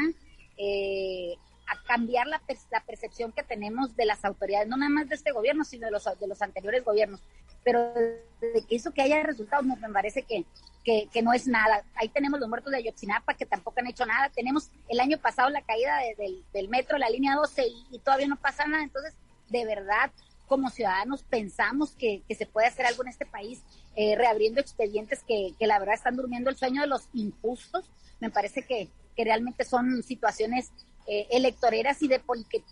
eh, 0.57 1.37
a 1.73 1.83
cambiar 1.87 2.27
la, 2.27 2.41
la, 2.71 2.85
percepción 2.85 3.33
que 3.33 3.43
tenemos 3.43 3.97
de 3.97 4.05
las 4.05 4.25
autoridades, 4.25 4.69
no 4.69 4.77
nada 4.77 4.91
más 4.91 5.09
de 5.09 5.15
este 5.15 5.33
gobierno, 5.33 5.65
sino 5.65 5.87
de 5.87 5.93
los, 5.93 6.05
de 6.05 6.27
los 6.27 6.43
anteriores 6.43 6.85
gobiernos. 6.85 7.21
Pero 7.65 7.93
de 7.95 8.65
que 8.69 8.77
eso 8.77 8.93
que 8.93 9.03
haya 9.03 9.23
resultados, 9.23 9.65
me 9.65 9.77
parece 9.89 10.23
que, 10.23 10.45
que, 10.85 11.23
no 11.23 11.33
es 11.33 11.47
nada. 11.47 11.85
Ahí 11.95 12.09
tenemos 12.09 12.41
los 12.41 12.49
muertos 12.49 12.73
de 12.73 12.79
Ayotzinapa 12.79 13.35
que 13.35 13.47
tampoco 13.47 13.81
han 13.81 13.87
hecho 13.87 14.05
nada. 14.05 14.29
Tenemos 14.31 14.71
el 14.89 15.01
año 15.01 15.19
pasado 15.19 15.49
la 15.49 15.63
caída 15.63 15.99
del, 16.19 16.45
del, 16.53 16.69
metro, 16.69 16.99
la 16.99 17.09
línea 17.09 17.37
12, 17.37 17.65
y, 17.91 17.99
todavía 18.01 18.27
no 18.27 18.37
pasa 18.37 18.67
nada. 18.67 18.83
Entonces, 18.83 19.15
de 19.49 19.65
verdad, 19.65 20.11
como 20.47 20.71
ciudadanos 20.71 21.23
pensamos 21.23 21.93
que, 21.93 22.23
que 22.29 22.35
se 22.35 22.47
puede 22.47 22.67
hacer 22.67 22.85
algo 22.85 23.03
en 23.03 23.09
este 23.09 23.25
país, 23.25 23.63
eh, 23.97 24.17
reabriendo 24.17 24.61
expedientes 24.61 25.23
que, 25.23 25.55
que 25.59 25.67
la 25.67 25.79
verdad 25.79 25.95
están 25.95 26.17
durmiendo 26.17 26.51
el 26.51 26.57
sueño 26.57 26.83
de 26.83 26.89
los 26.89 27.09
injustos. 27.15 27.91
Me 28.21 28.31
parece 28.31 28.63
que, 28.63 28.91
que 29.17 29.25
realmente 29.25 29.65
son 29.65 30.03
situaciones 30.03 30.71
eh, 31.07 31.27
electoreras 31.31 32.03
y 32.03 32.09
de 32.09 32.21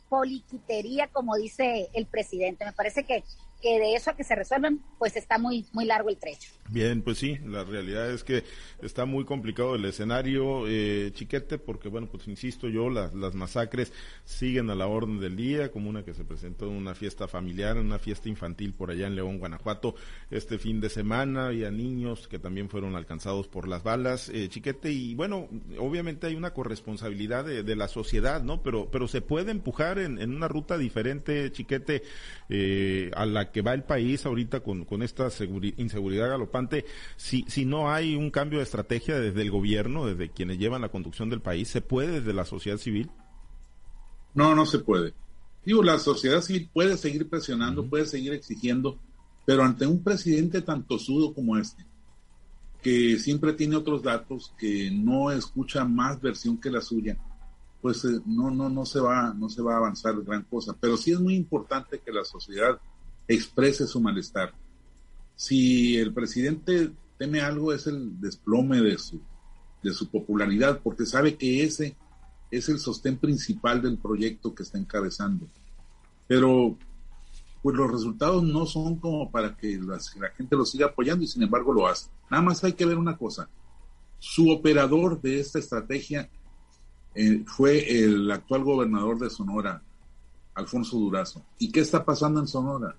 poliquitería, 0.09 1.09
como 1.09 1.37
dice 1.37 1.89
el 1.93 2.07
presidente. 2.07 2.65
Me 2.65 2.73
parece 2.73 3.05
que, 3.05 3.25
que 3.61 3.79
de 3.79 3.95
eso 3.95 4.11
a 4.11 4.17
que 4.17 4.25
se 4.25 4.35
resuelvan, 4.35 4.81
pues 4.99 5.17
está 5.17 5.38
muy, 5.38 5.67
muy 5.73 5.85
largo 5.85 6.09
el 6.09 6.17
trecho. 6.17 6.50
Bien, 6.69 7.02
pues 7.02 7.19
sí, 7.19 7.37
la 7.45 7.64
realidad 7.64 8.11
es 8.11 8.23
que 8.23 8.45
está 8.81 9.05
muy 9.05 9.25
complicado 9.25 9.75
el 9.75 9.85
escenario, 9.85 10.69
eh, 10.69 11.11
chiquete, 11.12 11.59
porque 11.59 11.88
bueno, 11.88 12.07
pues 12.07 12.29
insisto 12.29 12.69
yo, 12.69 12.88
las, 12.90 13.12
las 13.12 13.35
masacres 13.35 13.93
siguen 14.25 14.71
a 14.71 14.75
la 14.75 14.87
orden 14.87 15.19
del 15.19 15.37
día, 15.37 15.73
como 15.73 15.91
una 15.91 16.04
que 16.04 16.15
se 16.15 16.25
presentó 16.25 16.67
en 16.67 16.73
una 16.73 16.95
fiesta 16.95 17.26
familiar, 17.26 17.76
en 17.76 17.87
una 17.87 17.99
fiesta 17.99 18.28
infantil 18.28 18.73
por 18.73 18.91
allá 18.91 19.08
en 19.08 19.17
León, 19.17 19.39
Guanajuato, 19.39 19.97
este 20.30 20.58
fin 20.58 20.80
de 20.80 20.91
semana, 20.91 21.49
había 21.49 21.71
niños 21.71 22.28
que 22.28 22.39
también 22.39 22.69
fueron 22.69 22.95
alcanzados 22.95 23.49
por 23.49 23.67
las 23.67 23.82
balas, 23.82 24.28
eh, 24.28 24.49
chiquete, 24.49 24.93
y 24.93 25.15
bueno, 25.15 25.49
obviamente 25.78 26.28
hay 26.28 26.37
una 26.37 26.54
corresponsabilidad 26.54 27.45
de, 27.45 27.65
de, 27.65 27.76
la 27.76 27.89
sociedad, 27.89 28.43
¿no? 28.43 28.63
Pero, 28.63 28.91
pero 28.91 29.08
se 29.08 29.23
puede 29.23 29.50
empujar 29.50 29.99
en, 29.99 30.21
en 30.21 30.35
una 30.35 30.49
ruta 30.49 30.78
diferente, 30.78 31.50
chiquete, 31.50 32.02
eh, 32.49 33.11
a 33.15 33.26
la 33.26 33.50
que 33.52 33.63
va 33.63 33.75
el 33.75 33.84
país 33.84 34.26
ahorita 34.26 34.60
con, 34.60 34.84
con 34.84 35.02
esta 35.02 35.28
inseguridad 35.76 36.28
galopante, 36.28 36.84
si, 37.17 37.45
si 37.49 37.65
no 37.65 37.91
hay 37.91 38.17
un 38.17 38.30
cambio 38.30 38.58
de 38.58 38.65
estrategia 38.65 39.19
desde 39.19 39.43
el 39.43 39.50
gobierno, 39.50 40.06
desde 40.06 40.30
quienes 40.30 40.58
llevan 40.58 40.82
la 40.82 40.91
conducción 40.91 41.30
del 41.30 41.41
país, 41.41 41.69
¿se 41.69 41.80
puede 41.80 42.21
desde 42.21 42.32
la 42.32 42.45
sociedad 42.45 42.78
civil? 42.78 43.10
No, 44.34 44.54
no 44.54 44.67
se 44.67 44.78
puede. 44.78 45.15
Digo, 45.65 45.82
la 45.82 45.99
sociedad 45.99 46.41
civil 46.41 46.71
puede 46.73 46.97
seguir 46.97 47.28
presionando, 47.28 47.86
puede 47.89 48.06
seguir 48.06 48.32
exigiendo, 48.32 48.99
pero 49.45 49.63
ante 49.63 49.86
un 49.86 50.02
presidente 50.02 50.63
tan 50.63 50.86
tosudo 50.86 51.34
como 51.34 51.56
este, 51.56 51.84
que 52.82 53.19
siempre 53.19 53.52
tiene 53.52 53.76
otros 53.76 54.02
datos, 54.02 54.54
que 54.58 54.91
no 54.91 55.30
escucha 55.30 55.84
más 55.84 56.21
versión 56.21 56.58
que 56.58 56.71
la 56.71 56.80
suya, 56.80 57.19
pues 57.82 58.04
eh, 58.04 58.21
no, 58.26 58.50
no, 58.50 58.69
no 58.69 58.86
se 58.86 59.00
va, 59.00 59.34
no 59.34 59.49
se 59.49 59.63
va 59.63 59.75
a 59.75 59.78
avanzar 59.78 60.21
gran 60.23 60.43
cosa. 60.45 60.76
Pero 60.80 60.97
sí 60.97 61.13
es 61.13 61.21
muy 61.21 61.34
importante 61.34 62.00
que 62.04 62.13
la 62.13 62.25
sociedad 62.25 62.78
exprese 63.34 63.86
su 63.86 64.00
malestar. 64.00 64.52
Si 65.36 65.97
el 65.97 66.12
presidente 66.12 66.90
teme 67.16 67.40
algo 67.40 67.73
es 67.73 67.86
el 67.86 68.21
desplome 68.21 68.80
de 68.80 68.99
su, 68.99 69.21
de 69.82 69.93
su 69.93 70.10
popularidad, 70.10 70.80
porque 70.82 71.06
sabe 71.06 71.36
que 71.36 71.62
ese 71.62 71.97
es 72.50 72.69
el 72.69 72.78
sostén 72.78 73.16
principal 73.16 73.80
del 73.80 73.99
proyecto 73.99 74.54
que 74.54 74.64
está 74.64 74.78
encabezando. 74.78 75.47
Pero 76.26 76.76
pues 77.62 77.76
los 77.76 77.90
resultados 77.90 78.43
no 78.43 78.66
son 78.66 78.97
como 78.97 79.30
para 79.30 79.56
que 79.56 79.78
la, 79.78 79.99
gente 80.30 80.56
lo 80.56 80.64
siga 80.64 80.86
apoyando 80.86 81.25
y 81.25 81.28
sin 81.28 81.43
embargo 81.43 81.73
lo 81.73 81.86
hace. 81.86 82.10
Nada 82.30 82.43
más 82.43 82.64
hay 82.64 82.73
que 82.73 82.86
ver 82.86 82.99
una 82.99 83.16
cosa. 83.16 83.49
Su 84.19 84.50
operador 84.50 85.21
de 85.21 85.40
esta 85.40 85.58
estrategia 85.58 86.28
eh, 87.14 87.45
fue 87.47 88.02
el 88.02 88.30
actual 88.30 88.64
gobernador 88.64 89.19
de 89.19 89.30
Sonora, 89.30 89.82
Alfonso 90.54 90.97
Durazo. 90.99 91.45
¿Y 91.58 91.71
qué 91.71 91.80
está 91.80 92.04
pasando 92.04 92.40
en 92.40 92.49
Sonora? 92.49 92.97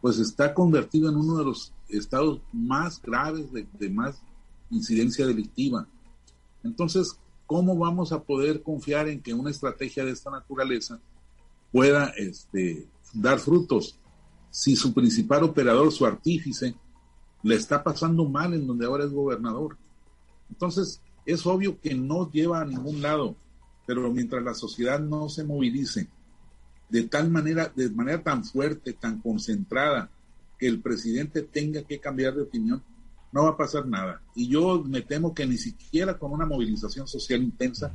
Pues 0.00 0.18
está 0.18 0.54
convertido 0.54 1.08
en 1.08 1.16
uno 1.16 1.38
de 1.38 1.44
los 1.44 1.72
estados 1.88 2.40
más 2.52 3.00
graves 3.00 3.46
de, 3.52 3.90
más 3.90 4.22
incidencia 4.70 5.26
delictiva. 5.26 5.86
Entonces, 6.62 7.18
¿cómo 7.46 7.76
vamos 7.76 8.12
a 8.12 8.22
poder 8.22 8.62
confiar 8.62 9.08
en 9.08 9.20
que 9.20 9.34
una 9.34 9.50
estrategia 9.50 10.04
de 10.04 10.12
esta 10.12 10.30
naturaleza 10.30 11.00
pueda 11.72 12.12
este, 12.16 12.86
dar 13.12 13.38
frutos 13.38 13.98
si 14.50 14.74
su 14.74 14.92
principal 14.92 15.44
operador, 15.44 15.92
su 15.92 16.06
artífice, 16.06 16.74
le 17.42 17.54
está 17.54 17.84
pasando 17.84 18.24
mal 18.24 18.54
en 18.54 18.66
donde 18.66 18.86
ahora 18.86 19.04
es 19.04 19.12
gobernador? 19.12 19.76
Entonces, 20.50 21.00
es 21.24 21.44
obvio 21.46 21.80
que 21.80 21.94
no 21.94 22.30
lleva 22.30 22.60
a 22.60 22.64
ningún 22.64 23.02
lado, 23.02 23.36
pero 23.86 24.10
mientras 24.12 24.42
la 24.42 24.54
sociedad 24.54 25.00
no 25.00 25.28
se 25.28 25.44
movilice 25.44 26.08
de 26.88 27.02
tal 27.04 27.30
manera, 27.30 27.72
de 27.74 27.90
manera 27.90 28.22
tan 28.22 28.44
fuerte, 28.44 28.92
tan 28.92 29.20
concentrada, 29.20 30.10
que 30.58 30.66
el 30.66 30.80
presidente 30.80 31.42
tenga 31.42 31.82
que 31.82 31.98
cambiar 31.98 32.34
de 32.34 32.42
opinión, 32.42 32.82
no 33.32 33.44
va 33.44 33.50
a 33.50 33.56
pasar 33.56 33.86
nada. 33.86 34.22
Y 34.34 34.48
yo 34.48 34.82
me 34.82 35.02
temo 35.02 35.34
que 35.34 35.46
ni 35.46 35.58
siquiera 35.58 36.16
con 36.18 36.32
una 36.32 36.46
movilización 36.46 37.06
social 37.06 37.42
intensa 37.42 37.92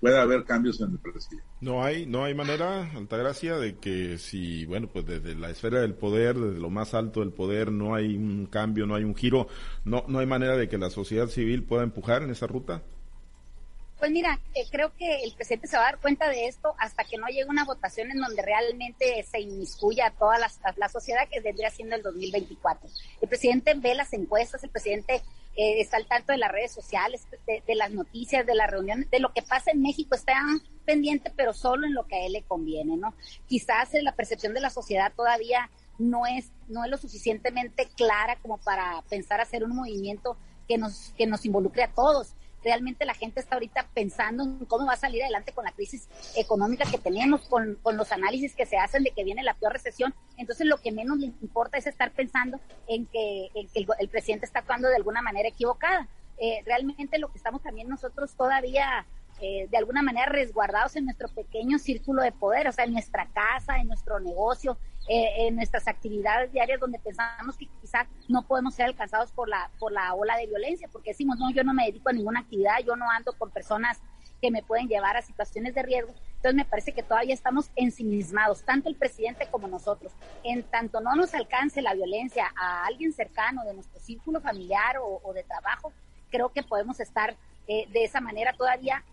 pueda 0.00 0.22
haber 0.22 0.44
cambios 0.44 0.80
en 0.80 0.92
el 0.92 0.98
presidente. 0.98 1.44
No 1.60 1.82
hay, 1.82 2.06
no 2.06 2.24
hay 2.24 2.34
manera, 2.34 2.92
Altagracia, 2.92 3.56
de 3.56 3.76
que 3.78 4.18
si, 4.18 4.64
bueno, 4.64 4.88
pues 4.92 5.04
desde 5.06 5.34
la 5.34 5.50
esfera 5.50 5.80
del 5.80 5.94
poder, 5.94 6.38
desde 6.38 6.60
lo 6.60 6.70
más 6.70 6.94
alto 6.94 7.20
del 7.20 7.32
poder, 7.32 7.72
no 7.72 7.96
hay 7.96 8.16
un 8.16 8.46
cambio, 8.46 8.86
no 8.86 8.94
hay 8.94 9.02
un 9.02 9.16
giro, 9.16 9.48
no, 9.84 10.04
no 10.06 10.20
hay 10.20 10.26
manera 10.26 10.56
de 10.56 10.68
que 10.68 10.78
la 10.78 10.90
sociedad 10.90 11.26
civil 11.26 11.64
pueda 11.64 11.82
empujar 11.82 12.22
en 12.22 12.30
esa 12.30 12.46
ruta. 12.46 12.84
Pues 13.98 14.10
mira, 14.10 14.38
eh, 14.54 14.66
creo 14.70 14.94
que 14.94 15.24
el 15.24 15.32
presidente 15.32 15.68
se 15.68 15.76
va 15.76 15.84
a 15.84 15.92
dar 15.92 16.00
cuenta 16.00 16.28
de 16.28 16.46
esto 16.46 16.74
hasta 16.78 17.04
que 17.04 17.16
no 17.16 17.26
llegue 17.28 17.46
una 17.46 17.64
votación 17.64 18.10
en 18.10 18.18
donde 18.18 18.42
realmente 18.42 19.22
se 19.22 19.40
inmiscuya 19.40 20.12
toda 20.18 20.38
la, 20.38 20.50
la 20.76 20.88
sociedad 20.88 21.26
que 21.30 21.40
vendría 21.40 21.70
siendo 21.70 21.96
el 21.96 22.02
2024. 22.02 22.88
El 23.22 23.28
presidente 23.28 23.72
ve 23.74 23.94
las 23.94 24.12
encuestas, 24.12 24.62
el 24.64 24.70
presidente 24.70 25.22
eh, 25.56 25.80
está 25.80 25.96
al 25.96 26.06
tanto 26.06 26.32
de 26.32 26.38
las 26.38 26.52
redes 26.52 26.72
sociales, 26.72 27.26
de, 27.46 27.74
las 27.74 27.90
noticias, 27.90 28.44
de 28.44 28.54
las 28.54 28.70
reuniones, 28.70 29.10
de 29.10 29.20
lo 29.20 29.32
que 29.32 29.40
pasa 29.40 29.70
en 29.70 29.80
México, 29.80 30.14
está 30.14 30.34
pendiente, 30.84 31.32
pero 31.34 31.54
solo 31.54 31.86
en 31.86 31.94
lo 31.94 32.06
que 32.06 32.16
a 32.16 32.26
él 32.26 32.34
le 32.34 32.42
conviene, 32.42 32.98
¿no? 32.98 33.14
Quizás 33.48 33.88
la 34.02 34.12
percepción 34.12 34.52
de 34.52 34.60
la 34.60 34.68
sociedad 34.68 35.14
todavía 35.16 35.70
no 35.98 36.26
es, 36.26 36.50
no 36.68 36.84
es 36.84 36.90
lo 36.90 36.98
suficientemente 36.98 37.88
clara 37.96 38.36
como 38.42 38.58
para 38.58 39.02
pensar 39.08 39.40
hacer 39.40 39.64
un 39.64 39.74
movimiento 39.74 40.36
que 40.68 40.76
nos, 40.76 41.14
que 41.16 41.26
nos 41.26 41.46
involucre 41.46 41.84
a 41.84 41.92
todos 41.92 42.34
realmente 42.66 43.04
la 43.04 43.14
gente 43.14 43.38
está 43.38 43.54
ahorita 43.54 43.86
pensando 43.94 44.42
en 44.42 44.64
cómo 44.64 44.86
va 44.86 44.94
a 44.94 44.96
salir 44.96 45.22
adelante 45.22 45.52
con 45.52 45.64
la 45.64 45.70
crisis 45.70 46.08
económica 46.34 46.84
que 46.90 46.98
tenemos, 46.98 47.42
con, 47.42 47.76
con 47.80 47.96
los 47.96 48.10
análisis 48.10 48.56
que 48.56 48.66
se 48.66 48.76
hacen 48.76 49.04
de 49.04 49.12
que 49.12 49.22
viene 49.22 49.44
la 49.44 49.54
peor 49.54 49.72
recesión. 49.72 50.12
Entonces 50.36 50.66
lo 50.66 50.78
que 50.78 50.90
menos 50.90 51.18
le 51.18 51.26
importa 51.26 51.78
es 51.78 51.86
estar 51.86 52.10
pensando 52.10 52.58
en 52.88 53.06
que, 53.06 53.50
el, 53.72 54.08
presidente 54.08 54.46
está 54.46 54.58
actuando 54.58 54.88
de 54.88 54.96
alguna 54.96 55.22
manera 55.22 55.48
equivocada. 55.48 56.08
Eh, 56.38 56.60
realmente 56.66 57.20
lo 57.20 57.28
que 57.28 57.38
estamos 57.38 57.62
también 57.62 57.88
nosotros 57.88 58.34
todavía 58.34 59.06
eh, 59.40 59.68
de 59.70 59.76
alguna 59.76 60.02
manera 60.02 60.26
resguardados 60.26 60.96
en 60.96 61.04
nuestro 61.04 61.28
pequeño 61.28 61.78
círculo 61.78 62.22
de 62.22 62.32
poder, 62.32 62.66
o 62.66 62.72
sea, 62.72 62.84
en 62.84 62.94
nuestra 62.94 63.28
casa, 63.28 63.78
en 63.78 63.86
nuestro 63.86 64.18
negocio, 64.18 64.76
eh, 65.08 65.46
en 65.46 65.56
nuestras 65.56 65.86
actividades 65.88 66.52
diarias 66.52 66.80
donde 66.80 66.98
pensamos 66.98 67.56
que 67.56 67.68
quizás 67.80 68.06
no 68.28 68.42
podemos 68.42 68.74
ser 68.74 68.86
alcanzados 68.86 69.32
por 69.32 69.48
la, 69.48 69.70
por 69.78 69.92
la 69.92 70.14
ola 70.14 70.36
de 70.36 70.46
violencia, 70.46 70.88
porque 70.90 71.10
decimos, 71.10 71.38
no, 71.38 71.50
yo 71.50 71.64
no 71.64 71.74
me 71.74 71.86
dedico 71.86 72.08
a 72.08 72.12
ninguna 72.12 72.40
actividad, 72.40 72.78
yo 72.84 72.96
no 72.96 73.10
ando 73.10 73.32
con 73.34 73.50
personas 73.50 74.00
que 74.40 74.50
me 74.50 74.62
pueden 74.62 74.88
llevar 74.88 75.16
a 75.16 75.22
situaciones 75.22 75.74
de 75.74 75.82
riesgo. 75.82 76.12
Entonces 76.36 76.54
me 76.54 76.64
parece 76.64 76.92
que 76.92 77.02
todavía 77.02 77.34
estamos 77.34 77.70
ensimismados, 77.76 78.62
tanto 78.64 78.88
el 78.88 78.96
presidente 78.96 79.48
como 79.50 79.68
nosotros. 79.68 80.12
En 80.44 80.62
tanto 80.64 81.00
no 81.00 81.14
nos 81.14 81.34
alcance 81.34 81.82
la 81.82 81.94
violencia 81.94 82.52
a 82.56 82.84
alguien 82.86 83.12
cercano 83.12 83.64
de 83.64 83.74
nuestro 83.74 83.98
círculo 84.00 84.40
familiar 84.40 84.96
o, 85.00 85.32
de 85.32 85.42
trabajo, 85.42 85.92
creo 86.30 86.50
que 86.50 86.62
podemos 86.62 87.00
estar 87.00 87.36
eh, 87.66 87.88
de 87.90 88.04
esa 88.04 88.20
manera 88.20 88.52
todavía 88.52 89.04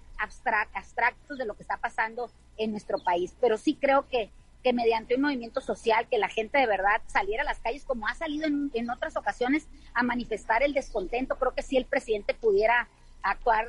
abstractos 0.73 1.37
de 1.37 1.45
lo 1.45 1.55
que 1.55 1.63
está 1.63 1.77
pasando 1.77 2.29
en 2.57 2.71
nuestro 2.71 2.99
país. 2.99 3.35
Pero 3.41 3.57
sí 3.57 3.75
creo 3.75 4.07
que, 4.07 4.29
que 4.63 4.73
mediante 4.73 5.15
un 5.15 5.21
movimiento 5.21 5.61
social, 5.61 6.07
que 6.09 6.17
la 6.17 6.29
gente 6.29 6.57
de 6.57 6.67
verdad 6.67 7.01
saliera 7.07 7.43
a 7.43 7.45
las 7.45 7.59
calles 7.59 7.83
como 7.83 8.07
ha 8.07 8.15
salido 8.15 8.47
en, 8.47 8.71
en 8.73 8.89
otras 8.89 9.17
ocasiones 9.17 9.67
a 9.93 10.03
manifestar 10.03 10.63
el 10.63 10.73
descontento, 10.73 11.35
creo 11.37 11.53
que 11.53 11.61
si 11.61 11.77
el 11.77 11.85
presidente 11.85 12.33
pudiera 12.33 12.87
actuar 13.21 13.67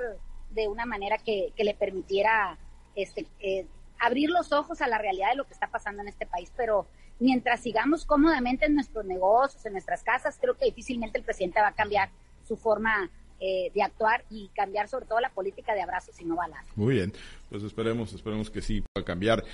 de 0.50 0.68
una 0.68 0.86
manera 0.86 1.18
que, 1.18 1.52
que 1.56 1.64
le 1.64 1.74
permitiera 1.74 2.56
este, 2.94 3.26
eh, 3.40 3.66
abrir 3.98 4.30
los 4.30 4.52
ojos 4.52 4.80
a 4.80 4.88
la 4.88 4.98
realidad 4.98 5.30
de 5.30 5.36
lo 5.36 5.46
que 5.46 5.52
está 5.52 5.68
pasando 5.68 6.02
en 6.02 6.08
este 6.08 6.26
país. 6.26 6.52
Pero 6.56 6.86
mientras 7.18 7.60
sigamos 7.60 8.04
cómodamente 8.04 8.66
en 8.66 8.74
nuestros 8.74 9.04
negocios, 9.04 9.64
en 9.66 9.72
nuestras 9.72 10.02
casas, 10.02 10.38
creo 10.40 10.56
que 10.56 10.66
difícilmente 10.66 11.18
el 11.18 11.24
presidente 11.24 11.60
va 11.60 11.68
a 11.68 11.74
cambiar 11.74 12.10
su 12.46 12.56
forma 12.56 13.10
eh, 13.40 13.70
de 13.74 13.82
actuar 13.82 14.24
y 14.30 14.48
cambiar 14.54 14.88
sobre 14.88 15.06
todo 15.06 15.20
la 15.20 15.30
política 15.30 15.74
de 15.74 15.82
abrazos 15.82 16.20
y 16.20 16.24
no 16.24 16.36
balazos. 16.36 16.76
Muy 16.76 16.94
bien, 16.94 17.12
pues 17.50 17.62
esperemos, 17.62 18.12
esperemos 18.12 18.50
que 18.50 18.62
sí 18.62 18.84
pueda 18.92 19.04
cambiar 19.04 19.44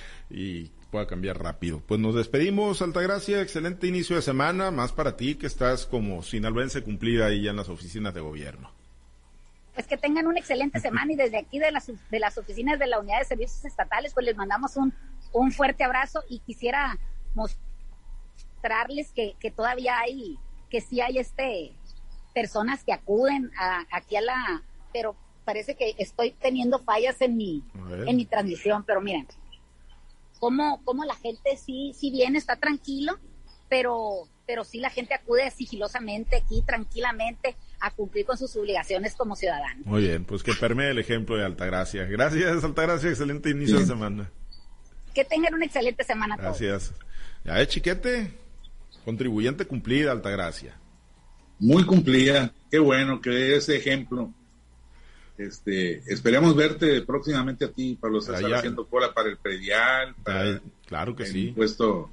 pueda 0.91 1.07
cambiar 1.07 1.43
rápido. 1.43 1.81
Pues 1.87 2.01
nos 2.01 2.15
despedimos, 2.15 2.83
Altagracia, 2.83 3.41
excelente 3.41 3.87
inicio 3.87 4.17
de 4.17 4.23
semana, 4.23 4.71
más 4.71 4.93
para 4.93 5.17
ti 5.17 5.37
que 5.37 5.47
estás 5.47 5.87
como 5.87 6.23
sinalbense 6.23 6.83
cumplida 6.83 7.27
ahí 7.27 7.43
ya 7.43 7.51
en 7.51 7.57
las 7.57 7.69
oficinas 7.69 8.13
de 8.13 8.21
gobierno. 8.21 8.71
Pues 9.75 9.87
que 9.87 9.97
tengan 9.97 10.27
una 10.27 10.41
excelente 10.41 10.81
semana 10.81 11.13
y 11.13 11.17
desde 11.17 11.39
aquí 11.39 11.59
de 11.59 11.71
las, 11.71 11.87
de 11.87 12.19
las 12.19 12.37
oficinas 12.37 12.79
de 12.79 12.87
la 12.87 12.99
Unidad 12.99 13.21
de 13.21 13.25
Servicios 13.25 13.65
Estatales, 13.65 14.13
pues 14.13 14.27
les 14.27 14.37
mandamos 14.37 14.77
un, 14.77 14.93
un 15.33 15.53
fuerte 15.53 15.85
abrazo 15.85 16.23
y 16.29 16.41
quisiera 16.41 16.99
mostrarles 17.35 19.13
que, 19.13 19.37
que 19.39 19.51
todavía 19.51 19.99
hay, 20.01 20.39
que 20.69 20.81
sí 20.81 21.01
hay 21.01 21.19
este 21.19 21.73
personas 22.35 22.85
que 22.85 22.93
acuden 22.93 23.51
a, 23.59 23.85
aquí 23.91 24.17
a 24.17 24.21
la, 24.21 24.63
pero 24.93 25.17
parece 25.45 25.75
que 25.75 25.95
estoy 25.99 26.31
teniendo 26.33 26.79
fallas 26.79 27.21
en 27.21 27.37
mi, 27.37 27.65
en 28.07 28.17
mi 28.17 28.25
transmisión, 28.25 28.85
pero 28.85 29.01
miren, 29.01 29.27
cómo, 30.41 30.83
cómo 30.85 31.05
la 31.05 31.15
gente 31.15 31.57
sí, 31.57 31.93
sí 31.97 32.11
viene, 32.11 32.39
está 32.39 32.57
tranquilo, 32.57 33.17
pero, 33.69 34.29
pero 34.47 34.65
sí 34.65 34.81
la 34.81 34.91
gente 34.91 35.15
acude 35.15 35.49
sigilosamente 35.53 36.37
aquí, 36.37 36.63
tranquilamente, 36.67 37.55
a 37.79 37.93
cumplir 37.93 38.27
con 38.27 38.37
sus 38.37 38.57
obligaciones 38.57 39.15
como 39.15 39.37
ciudadano. 39.37 39.83
Muy 39.85 40.03
bien, 40.03 40.25
pues 40.25 40.43
que 40.43 40.55
permee 40.55 40.91
el 40.91 40.99
ejemplo 40.99 41.37
de 41.37 41.45
Altagracia. 41.45 42.05
Gracias, 42.07 42.65
Altagracia, 42.65 43.11
excelente 43.11 43.51
inicio 43.51 43.79
de 43.79 43.87
semana. 43.87 44.33
Que 45.15 45.25
tengan 45.25 45.55
una 45.55 45.67
excelente 45.67 46.03
semana 46.03 46.37
Gracias. 46.37 46.93
Ya 47.45 47.61
es 47.61 47.69
chiquete, 47.69 48.37
contribuyente 49.05 49.65
cumplida, 49.65 50.11
Altagracia 50.11 50.81
muy 51.61 51.85
cumplida. 51.85 52.53
Qué 52.71 52.79
bueno 52.79 53.21
que 53.21 53.55
ese 53.55 53.77
ejemplo. 53.77 54.33
Este, 55.41 56.03
esperemos 56.13 56.55
verte 56.55 57.01
próximamente 57.01 57.65
a 57.65 57.73
ti, 57.73 57.97
Pablo 57.99 58.21
César, 58.21 58.53
haciendo 58.53 58.87
cola 58.87 59.15
para 59.15 59.31
el 59.31 59.39
predial, 59.39 60.15
para 60.23 60.61
claro 60.87 61.17
que 61.17 61.25
sí. 61.25 61.49
Impuesto, 61.49 62.11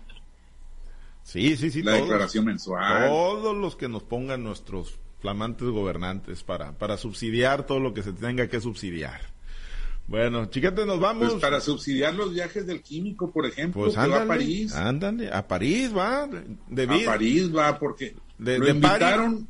sí, 1.23 1.57
sí, 1.57 1.69
sí. 1.69 1.83
La 1.83 1.93
declaración 1.93 2.45
mensual. 2.45 3.09
Todos 3.09 3.55
los 3.57 3.75
que 3.75 3.89
nos 3.89 4.03
pongan 4.03 4.43
nuestros 4.43 4.97
flamantes 5.19 5.67
gobernantes 5.67 6.43
para, 6.43 6.71
para 6.77 6.95
subsidiar 6.95 7.65
todo 7.65 7.81
lo 7.81 7.93
que 7.93 8.01
se 8.01 8.13
tenga 8.13 8.47
que 8.47 8.61
subsidiar. 8.61 9.19
Bueno, 10.07 10.45
chiquete, 10.45 10.85
nos 10.85 11.01
vamos. 11.01 11.31
Pues 11.31 11.41
para 11.41 11.59
subsidiar 11.59 12.13
los 12.13 12.33
viajes 12.33 12.65
del 12.65 12.81
químico, 12.81 13.29
por 13.29 13.45
ejemplo, 13.45 13.83
pues 13.83 13.95
que 13.97 14.07
va 14.07 14.23
a 14.23 14.25
París. 14.27 14.73
Ándale, 14.73 15.29
a 15.33 15.45
París 15.45 15.91
va. 15.93 16.29
De 16.69 16.83
a 16.83 17.05
París 17.05 17.53
va, 17.53 17.77
porque 17.77 18.15
de, 18.37 18.57
lo 18.57 18.69
invitaron 18.69 19.49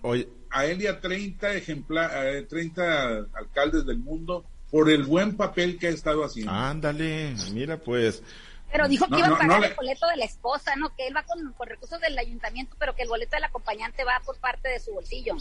a 0.57 0.65
él 0.65 0.81
y 0.81 0.87
a 0.87 0.99
30 0.99 1.53
ejemplares, 1.53 2.47
30 2.47 3.27
alcaldes 3.33 3.85
del 3.85 3.99
mundo 3.99 4.45
por 4.71 4.89
el 4.89 5.03
buen 5.03 5.37
papel 5.37 5.77
que 5.77 5.87
ha 5.87 5.91
estado 5.91 6.23
haciendo. 6.23 6.51
Ándale, 6.51 7.35
mira 7.53 7.77
pues. 7.77 8.23
Pero 8.71 8.87
dijo 8.87 9.07
que 9.07 9.19
iba 9.19 9.27
a 9.27 9.37
pagar 9.37 9.63
el 9.63 9.75
boleto 9.75 10.07
de 10.07 10.17
la 10.17 10.25
esposa, 10.25 10.75
¿no? 10.75 10.93
Que 10.95 11.07
él 11.07 11.15
va 11.15 11.23
con, 11.23 11.53
con, 11.53 11.67
recursos 11.67 12.01
del 12.01 12.17
ayuntamiento, 12.17 12.75
pero 12.79 12.95
que 12.95 13.03
el 13.03 13.07
boleto 13.07 13.35
del 13.35 13.45
acompañante 13.45 14.03
va 14.03 14.19
por 14.25 14.37
parte 14.39 14.67
de 14.69 14.79
su 14.79 14.91
bolsillo. 14.93 15.35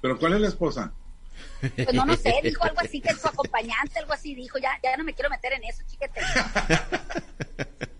¿Pero 0.00 0.18
cuál 0.18 0.34
es 0.34 0.40
la 0.40 0.48
esposa? 0.48 0.92
Pues 1.60 1.92
no, 1.92 2.06
no 2.06 2.16
sé, 2.16 2.40
dijo 2.42 2.64
algo 2.64 2.80
así 2.80 3.00
que 3.00 3.14
su 3.14 3.28
acompañante, 3.28 3.98
algo 3.98 4.14
así 4.14 4.34
dijo, 4.34 4.58
ya, 4.58 4.70
ya 4.82 4.96
no 4.96 5.04
me 5.04 5.12
quiero 5.12 5.28
meter 5.28 5.52
en 5.52 5.64
eso, 5.64 5.82
chiquete. 5.86 6.20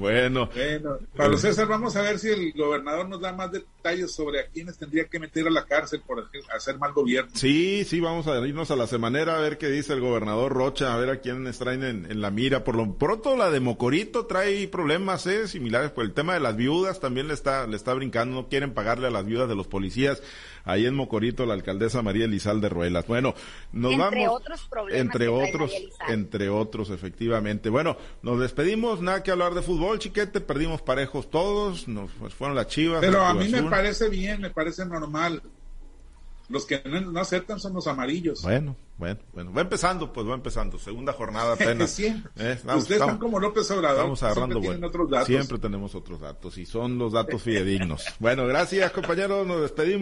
Bueno. 0.00 0.48
Bueno, 0.54 0.98
Pablo 1.14 1.36
César, 1.36 1.68
vamos 1.68 1.94
a 1.94 2.02
ver 2.02 2.18
si 2.18 2.28
el 2.28 2.52
gobernador 2.52 3.08
nos 3.08 3.20
da 3.20 3.32
más 3.32 3.52
detalles 3.52 4.10
sobre 4.12 4.40
a 4.40 4.46
quienes 4.46 4.78
tendría 4.78 5.04
que 5.04 5.18
meter 5.18 5.46
a 5.46 5.50
la 5.50 5.64
cárcel 5.66 6.00
por 6.06 6.26
hacer 6.56 6.78
mal 6.78 6.92
gobierno. 6.92 7.30
Sí, 7.34 7.84
sí, 7.84 8.00
vamos 8.00 8.26
a 8.26 8.38
irnos 8.46 8.70
a 8.70 8.76
la 8.76 8.86
semanera 8.86 9.36
a 9.36 9.40
ver 9.40 9.58
qué 9.58 9.68
dice 9.68 9.92
el 9.92 10.00
gobernador 10.00 10.52
Rocha, 10.52 10.94
a 10.94 10.96
ver 10.96 11.10
a 11.10 11.20
quiénes 11.20 11.58
traen 11.58 11.84
en, 11.84 12.20
la 12.20 12.30
mira. 12.30 12.64
Por 12.64 12.76
lo 12.76 12.94
pronto 12.94 13.36
la 13.36 13.50
de 13.50 13.60
Mocorito 13.60 14.26
trae 14.26 14.66
problemas 14.68 15.26
¿eh? 15.26 15.46
similares, 15.46 15.90
por 15.90 16.04
el 16.04 16.12
tema 16.12 16.34
de 16.34 16.40
las 16.40 16.56
viudas 16.56 16.98
también 16.98 17.28
le 17.28 17.34
está, 17.34 17.66
le 17.66 17.76
está 17.76 17.92
brincando, 17.92 18.34
no 18.34 18.48
quieren 18.48 18.72
pagarle 18.72 19.08
a 19.08 19.10
las 19.10 19.26
viudas 19.26 19.48
de 19.48 19.54
los 19.54 19.66
policías 19.66 20.22
ahí 20.64 20.86
en 20.86 20.94
Mocorito, 20.94 21.46
la 21.46 21.54
alcaldesa 21.54 22.02
María 22.02 22.24
Elizalde 22.24 22.68
Ruelas. 22.68 23.06
Bueno, 23.06 23.34
nos 23.72 23.92
entre 23.92 24.24
vamos. 24.24 24.40
Otros 24.40 24.66
problemas 24.68 25.00
entre 25.00 25.28
otros, 25.28 25.72
entre 26.08 26.48
otros, 26.48 26.90
efectivamente. 26.90 27.68
Bueno, 27.68 27.96
nos 28.22 28.40
despedimos, 28.40 29.00
nada 29.00 29.22
que 29.22 29.30
hablar 29.30 29.54
de 29.54 29.62
fútbol, 29.62 29.89
chiquete, 29.98 30.40
perdimos 30.40 30.82
parejos 30.82 31.30
todos, 31.30 31.88
nos 31.88 32.10
pues, 32.12 32.34
fueron 32.34 32.56
las 32.56 32.68
chivas. 32.68 33.00
Pero 33.00 33.24
a 33.24 33.34
mí 33.34 33.48
me 33.48 33.62
parece 33.64 34.08
bien, 34.08 34.40
me 34.40 34.50
parece 34.50 34.84
normal. 34.86 35.42
Los 36.50 36.66
que 36.66 36.82
no, 36.84 37.20
aceptan 37.20 37.60
son 37.60 37.74
los 37.74 37.86
amarillos. 37.86 38.42
Bueno, 38.42 38.74
bueno, 38.98 39.20
bueno. 39.32 39.52
Va 39.52 39.60
empezando, 39.60 40.12
pues 40.12 40.26
va 40.26 40.34
empezando. 40.34 40.80
Segunda 40.80 41.12
jornada 41.12 41.52
apenas. 41.54 41.92
Siempre. 41.92 42.30
Eh, 42.36 42.58
Ustedes 42.74 43.00
están 43.00 43.18
como 43.18 43.38
López 43.38 43.70
Obrador. 43.70 43.98
Estamos 43.98 44.22
agarrando 44.24 44.60
Siempre 45.24 45.58
tenemos 45.58 45.94
otros 45.94 46.20
datos 46.20 46.58
y 46.58 46.66
son 46.66 46.98
los 46.98 47.12
datos 47.12 47.40
fidedignos. 47.40 48.04
bueno, 48.18 48.46
gracias 48.48 48.90
compañeros. 48.90 49.46
Nos 49.46 49.60
despedimos. 49.62 49.98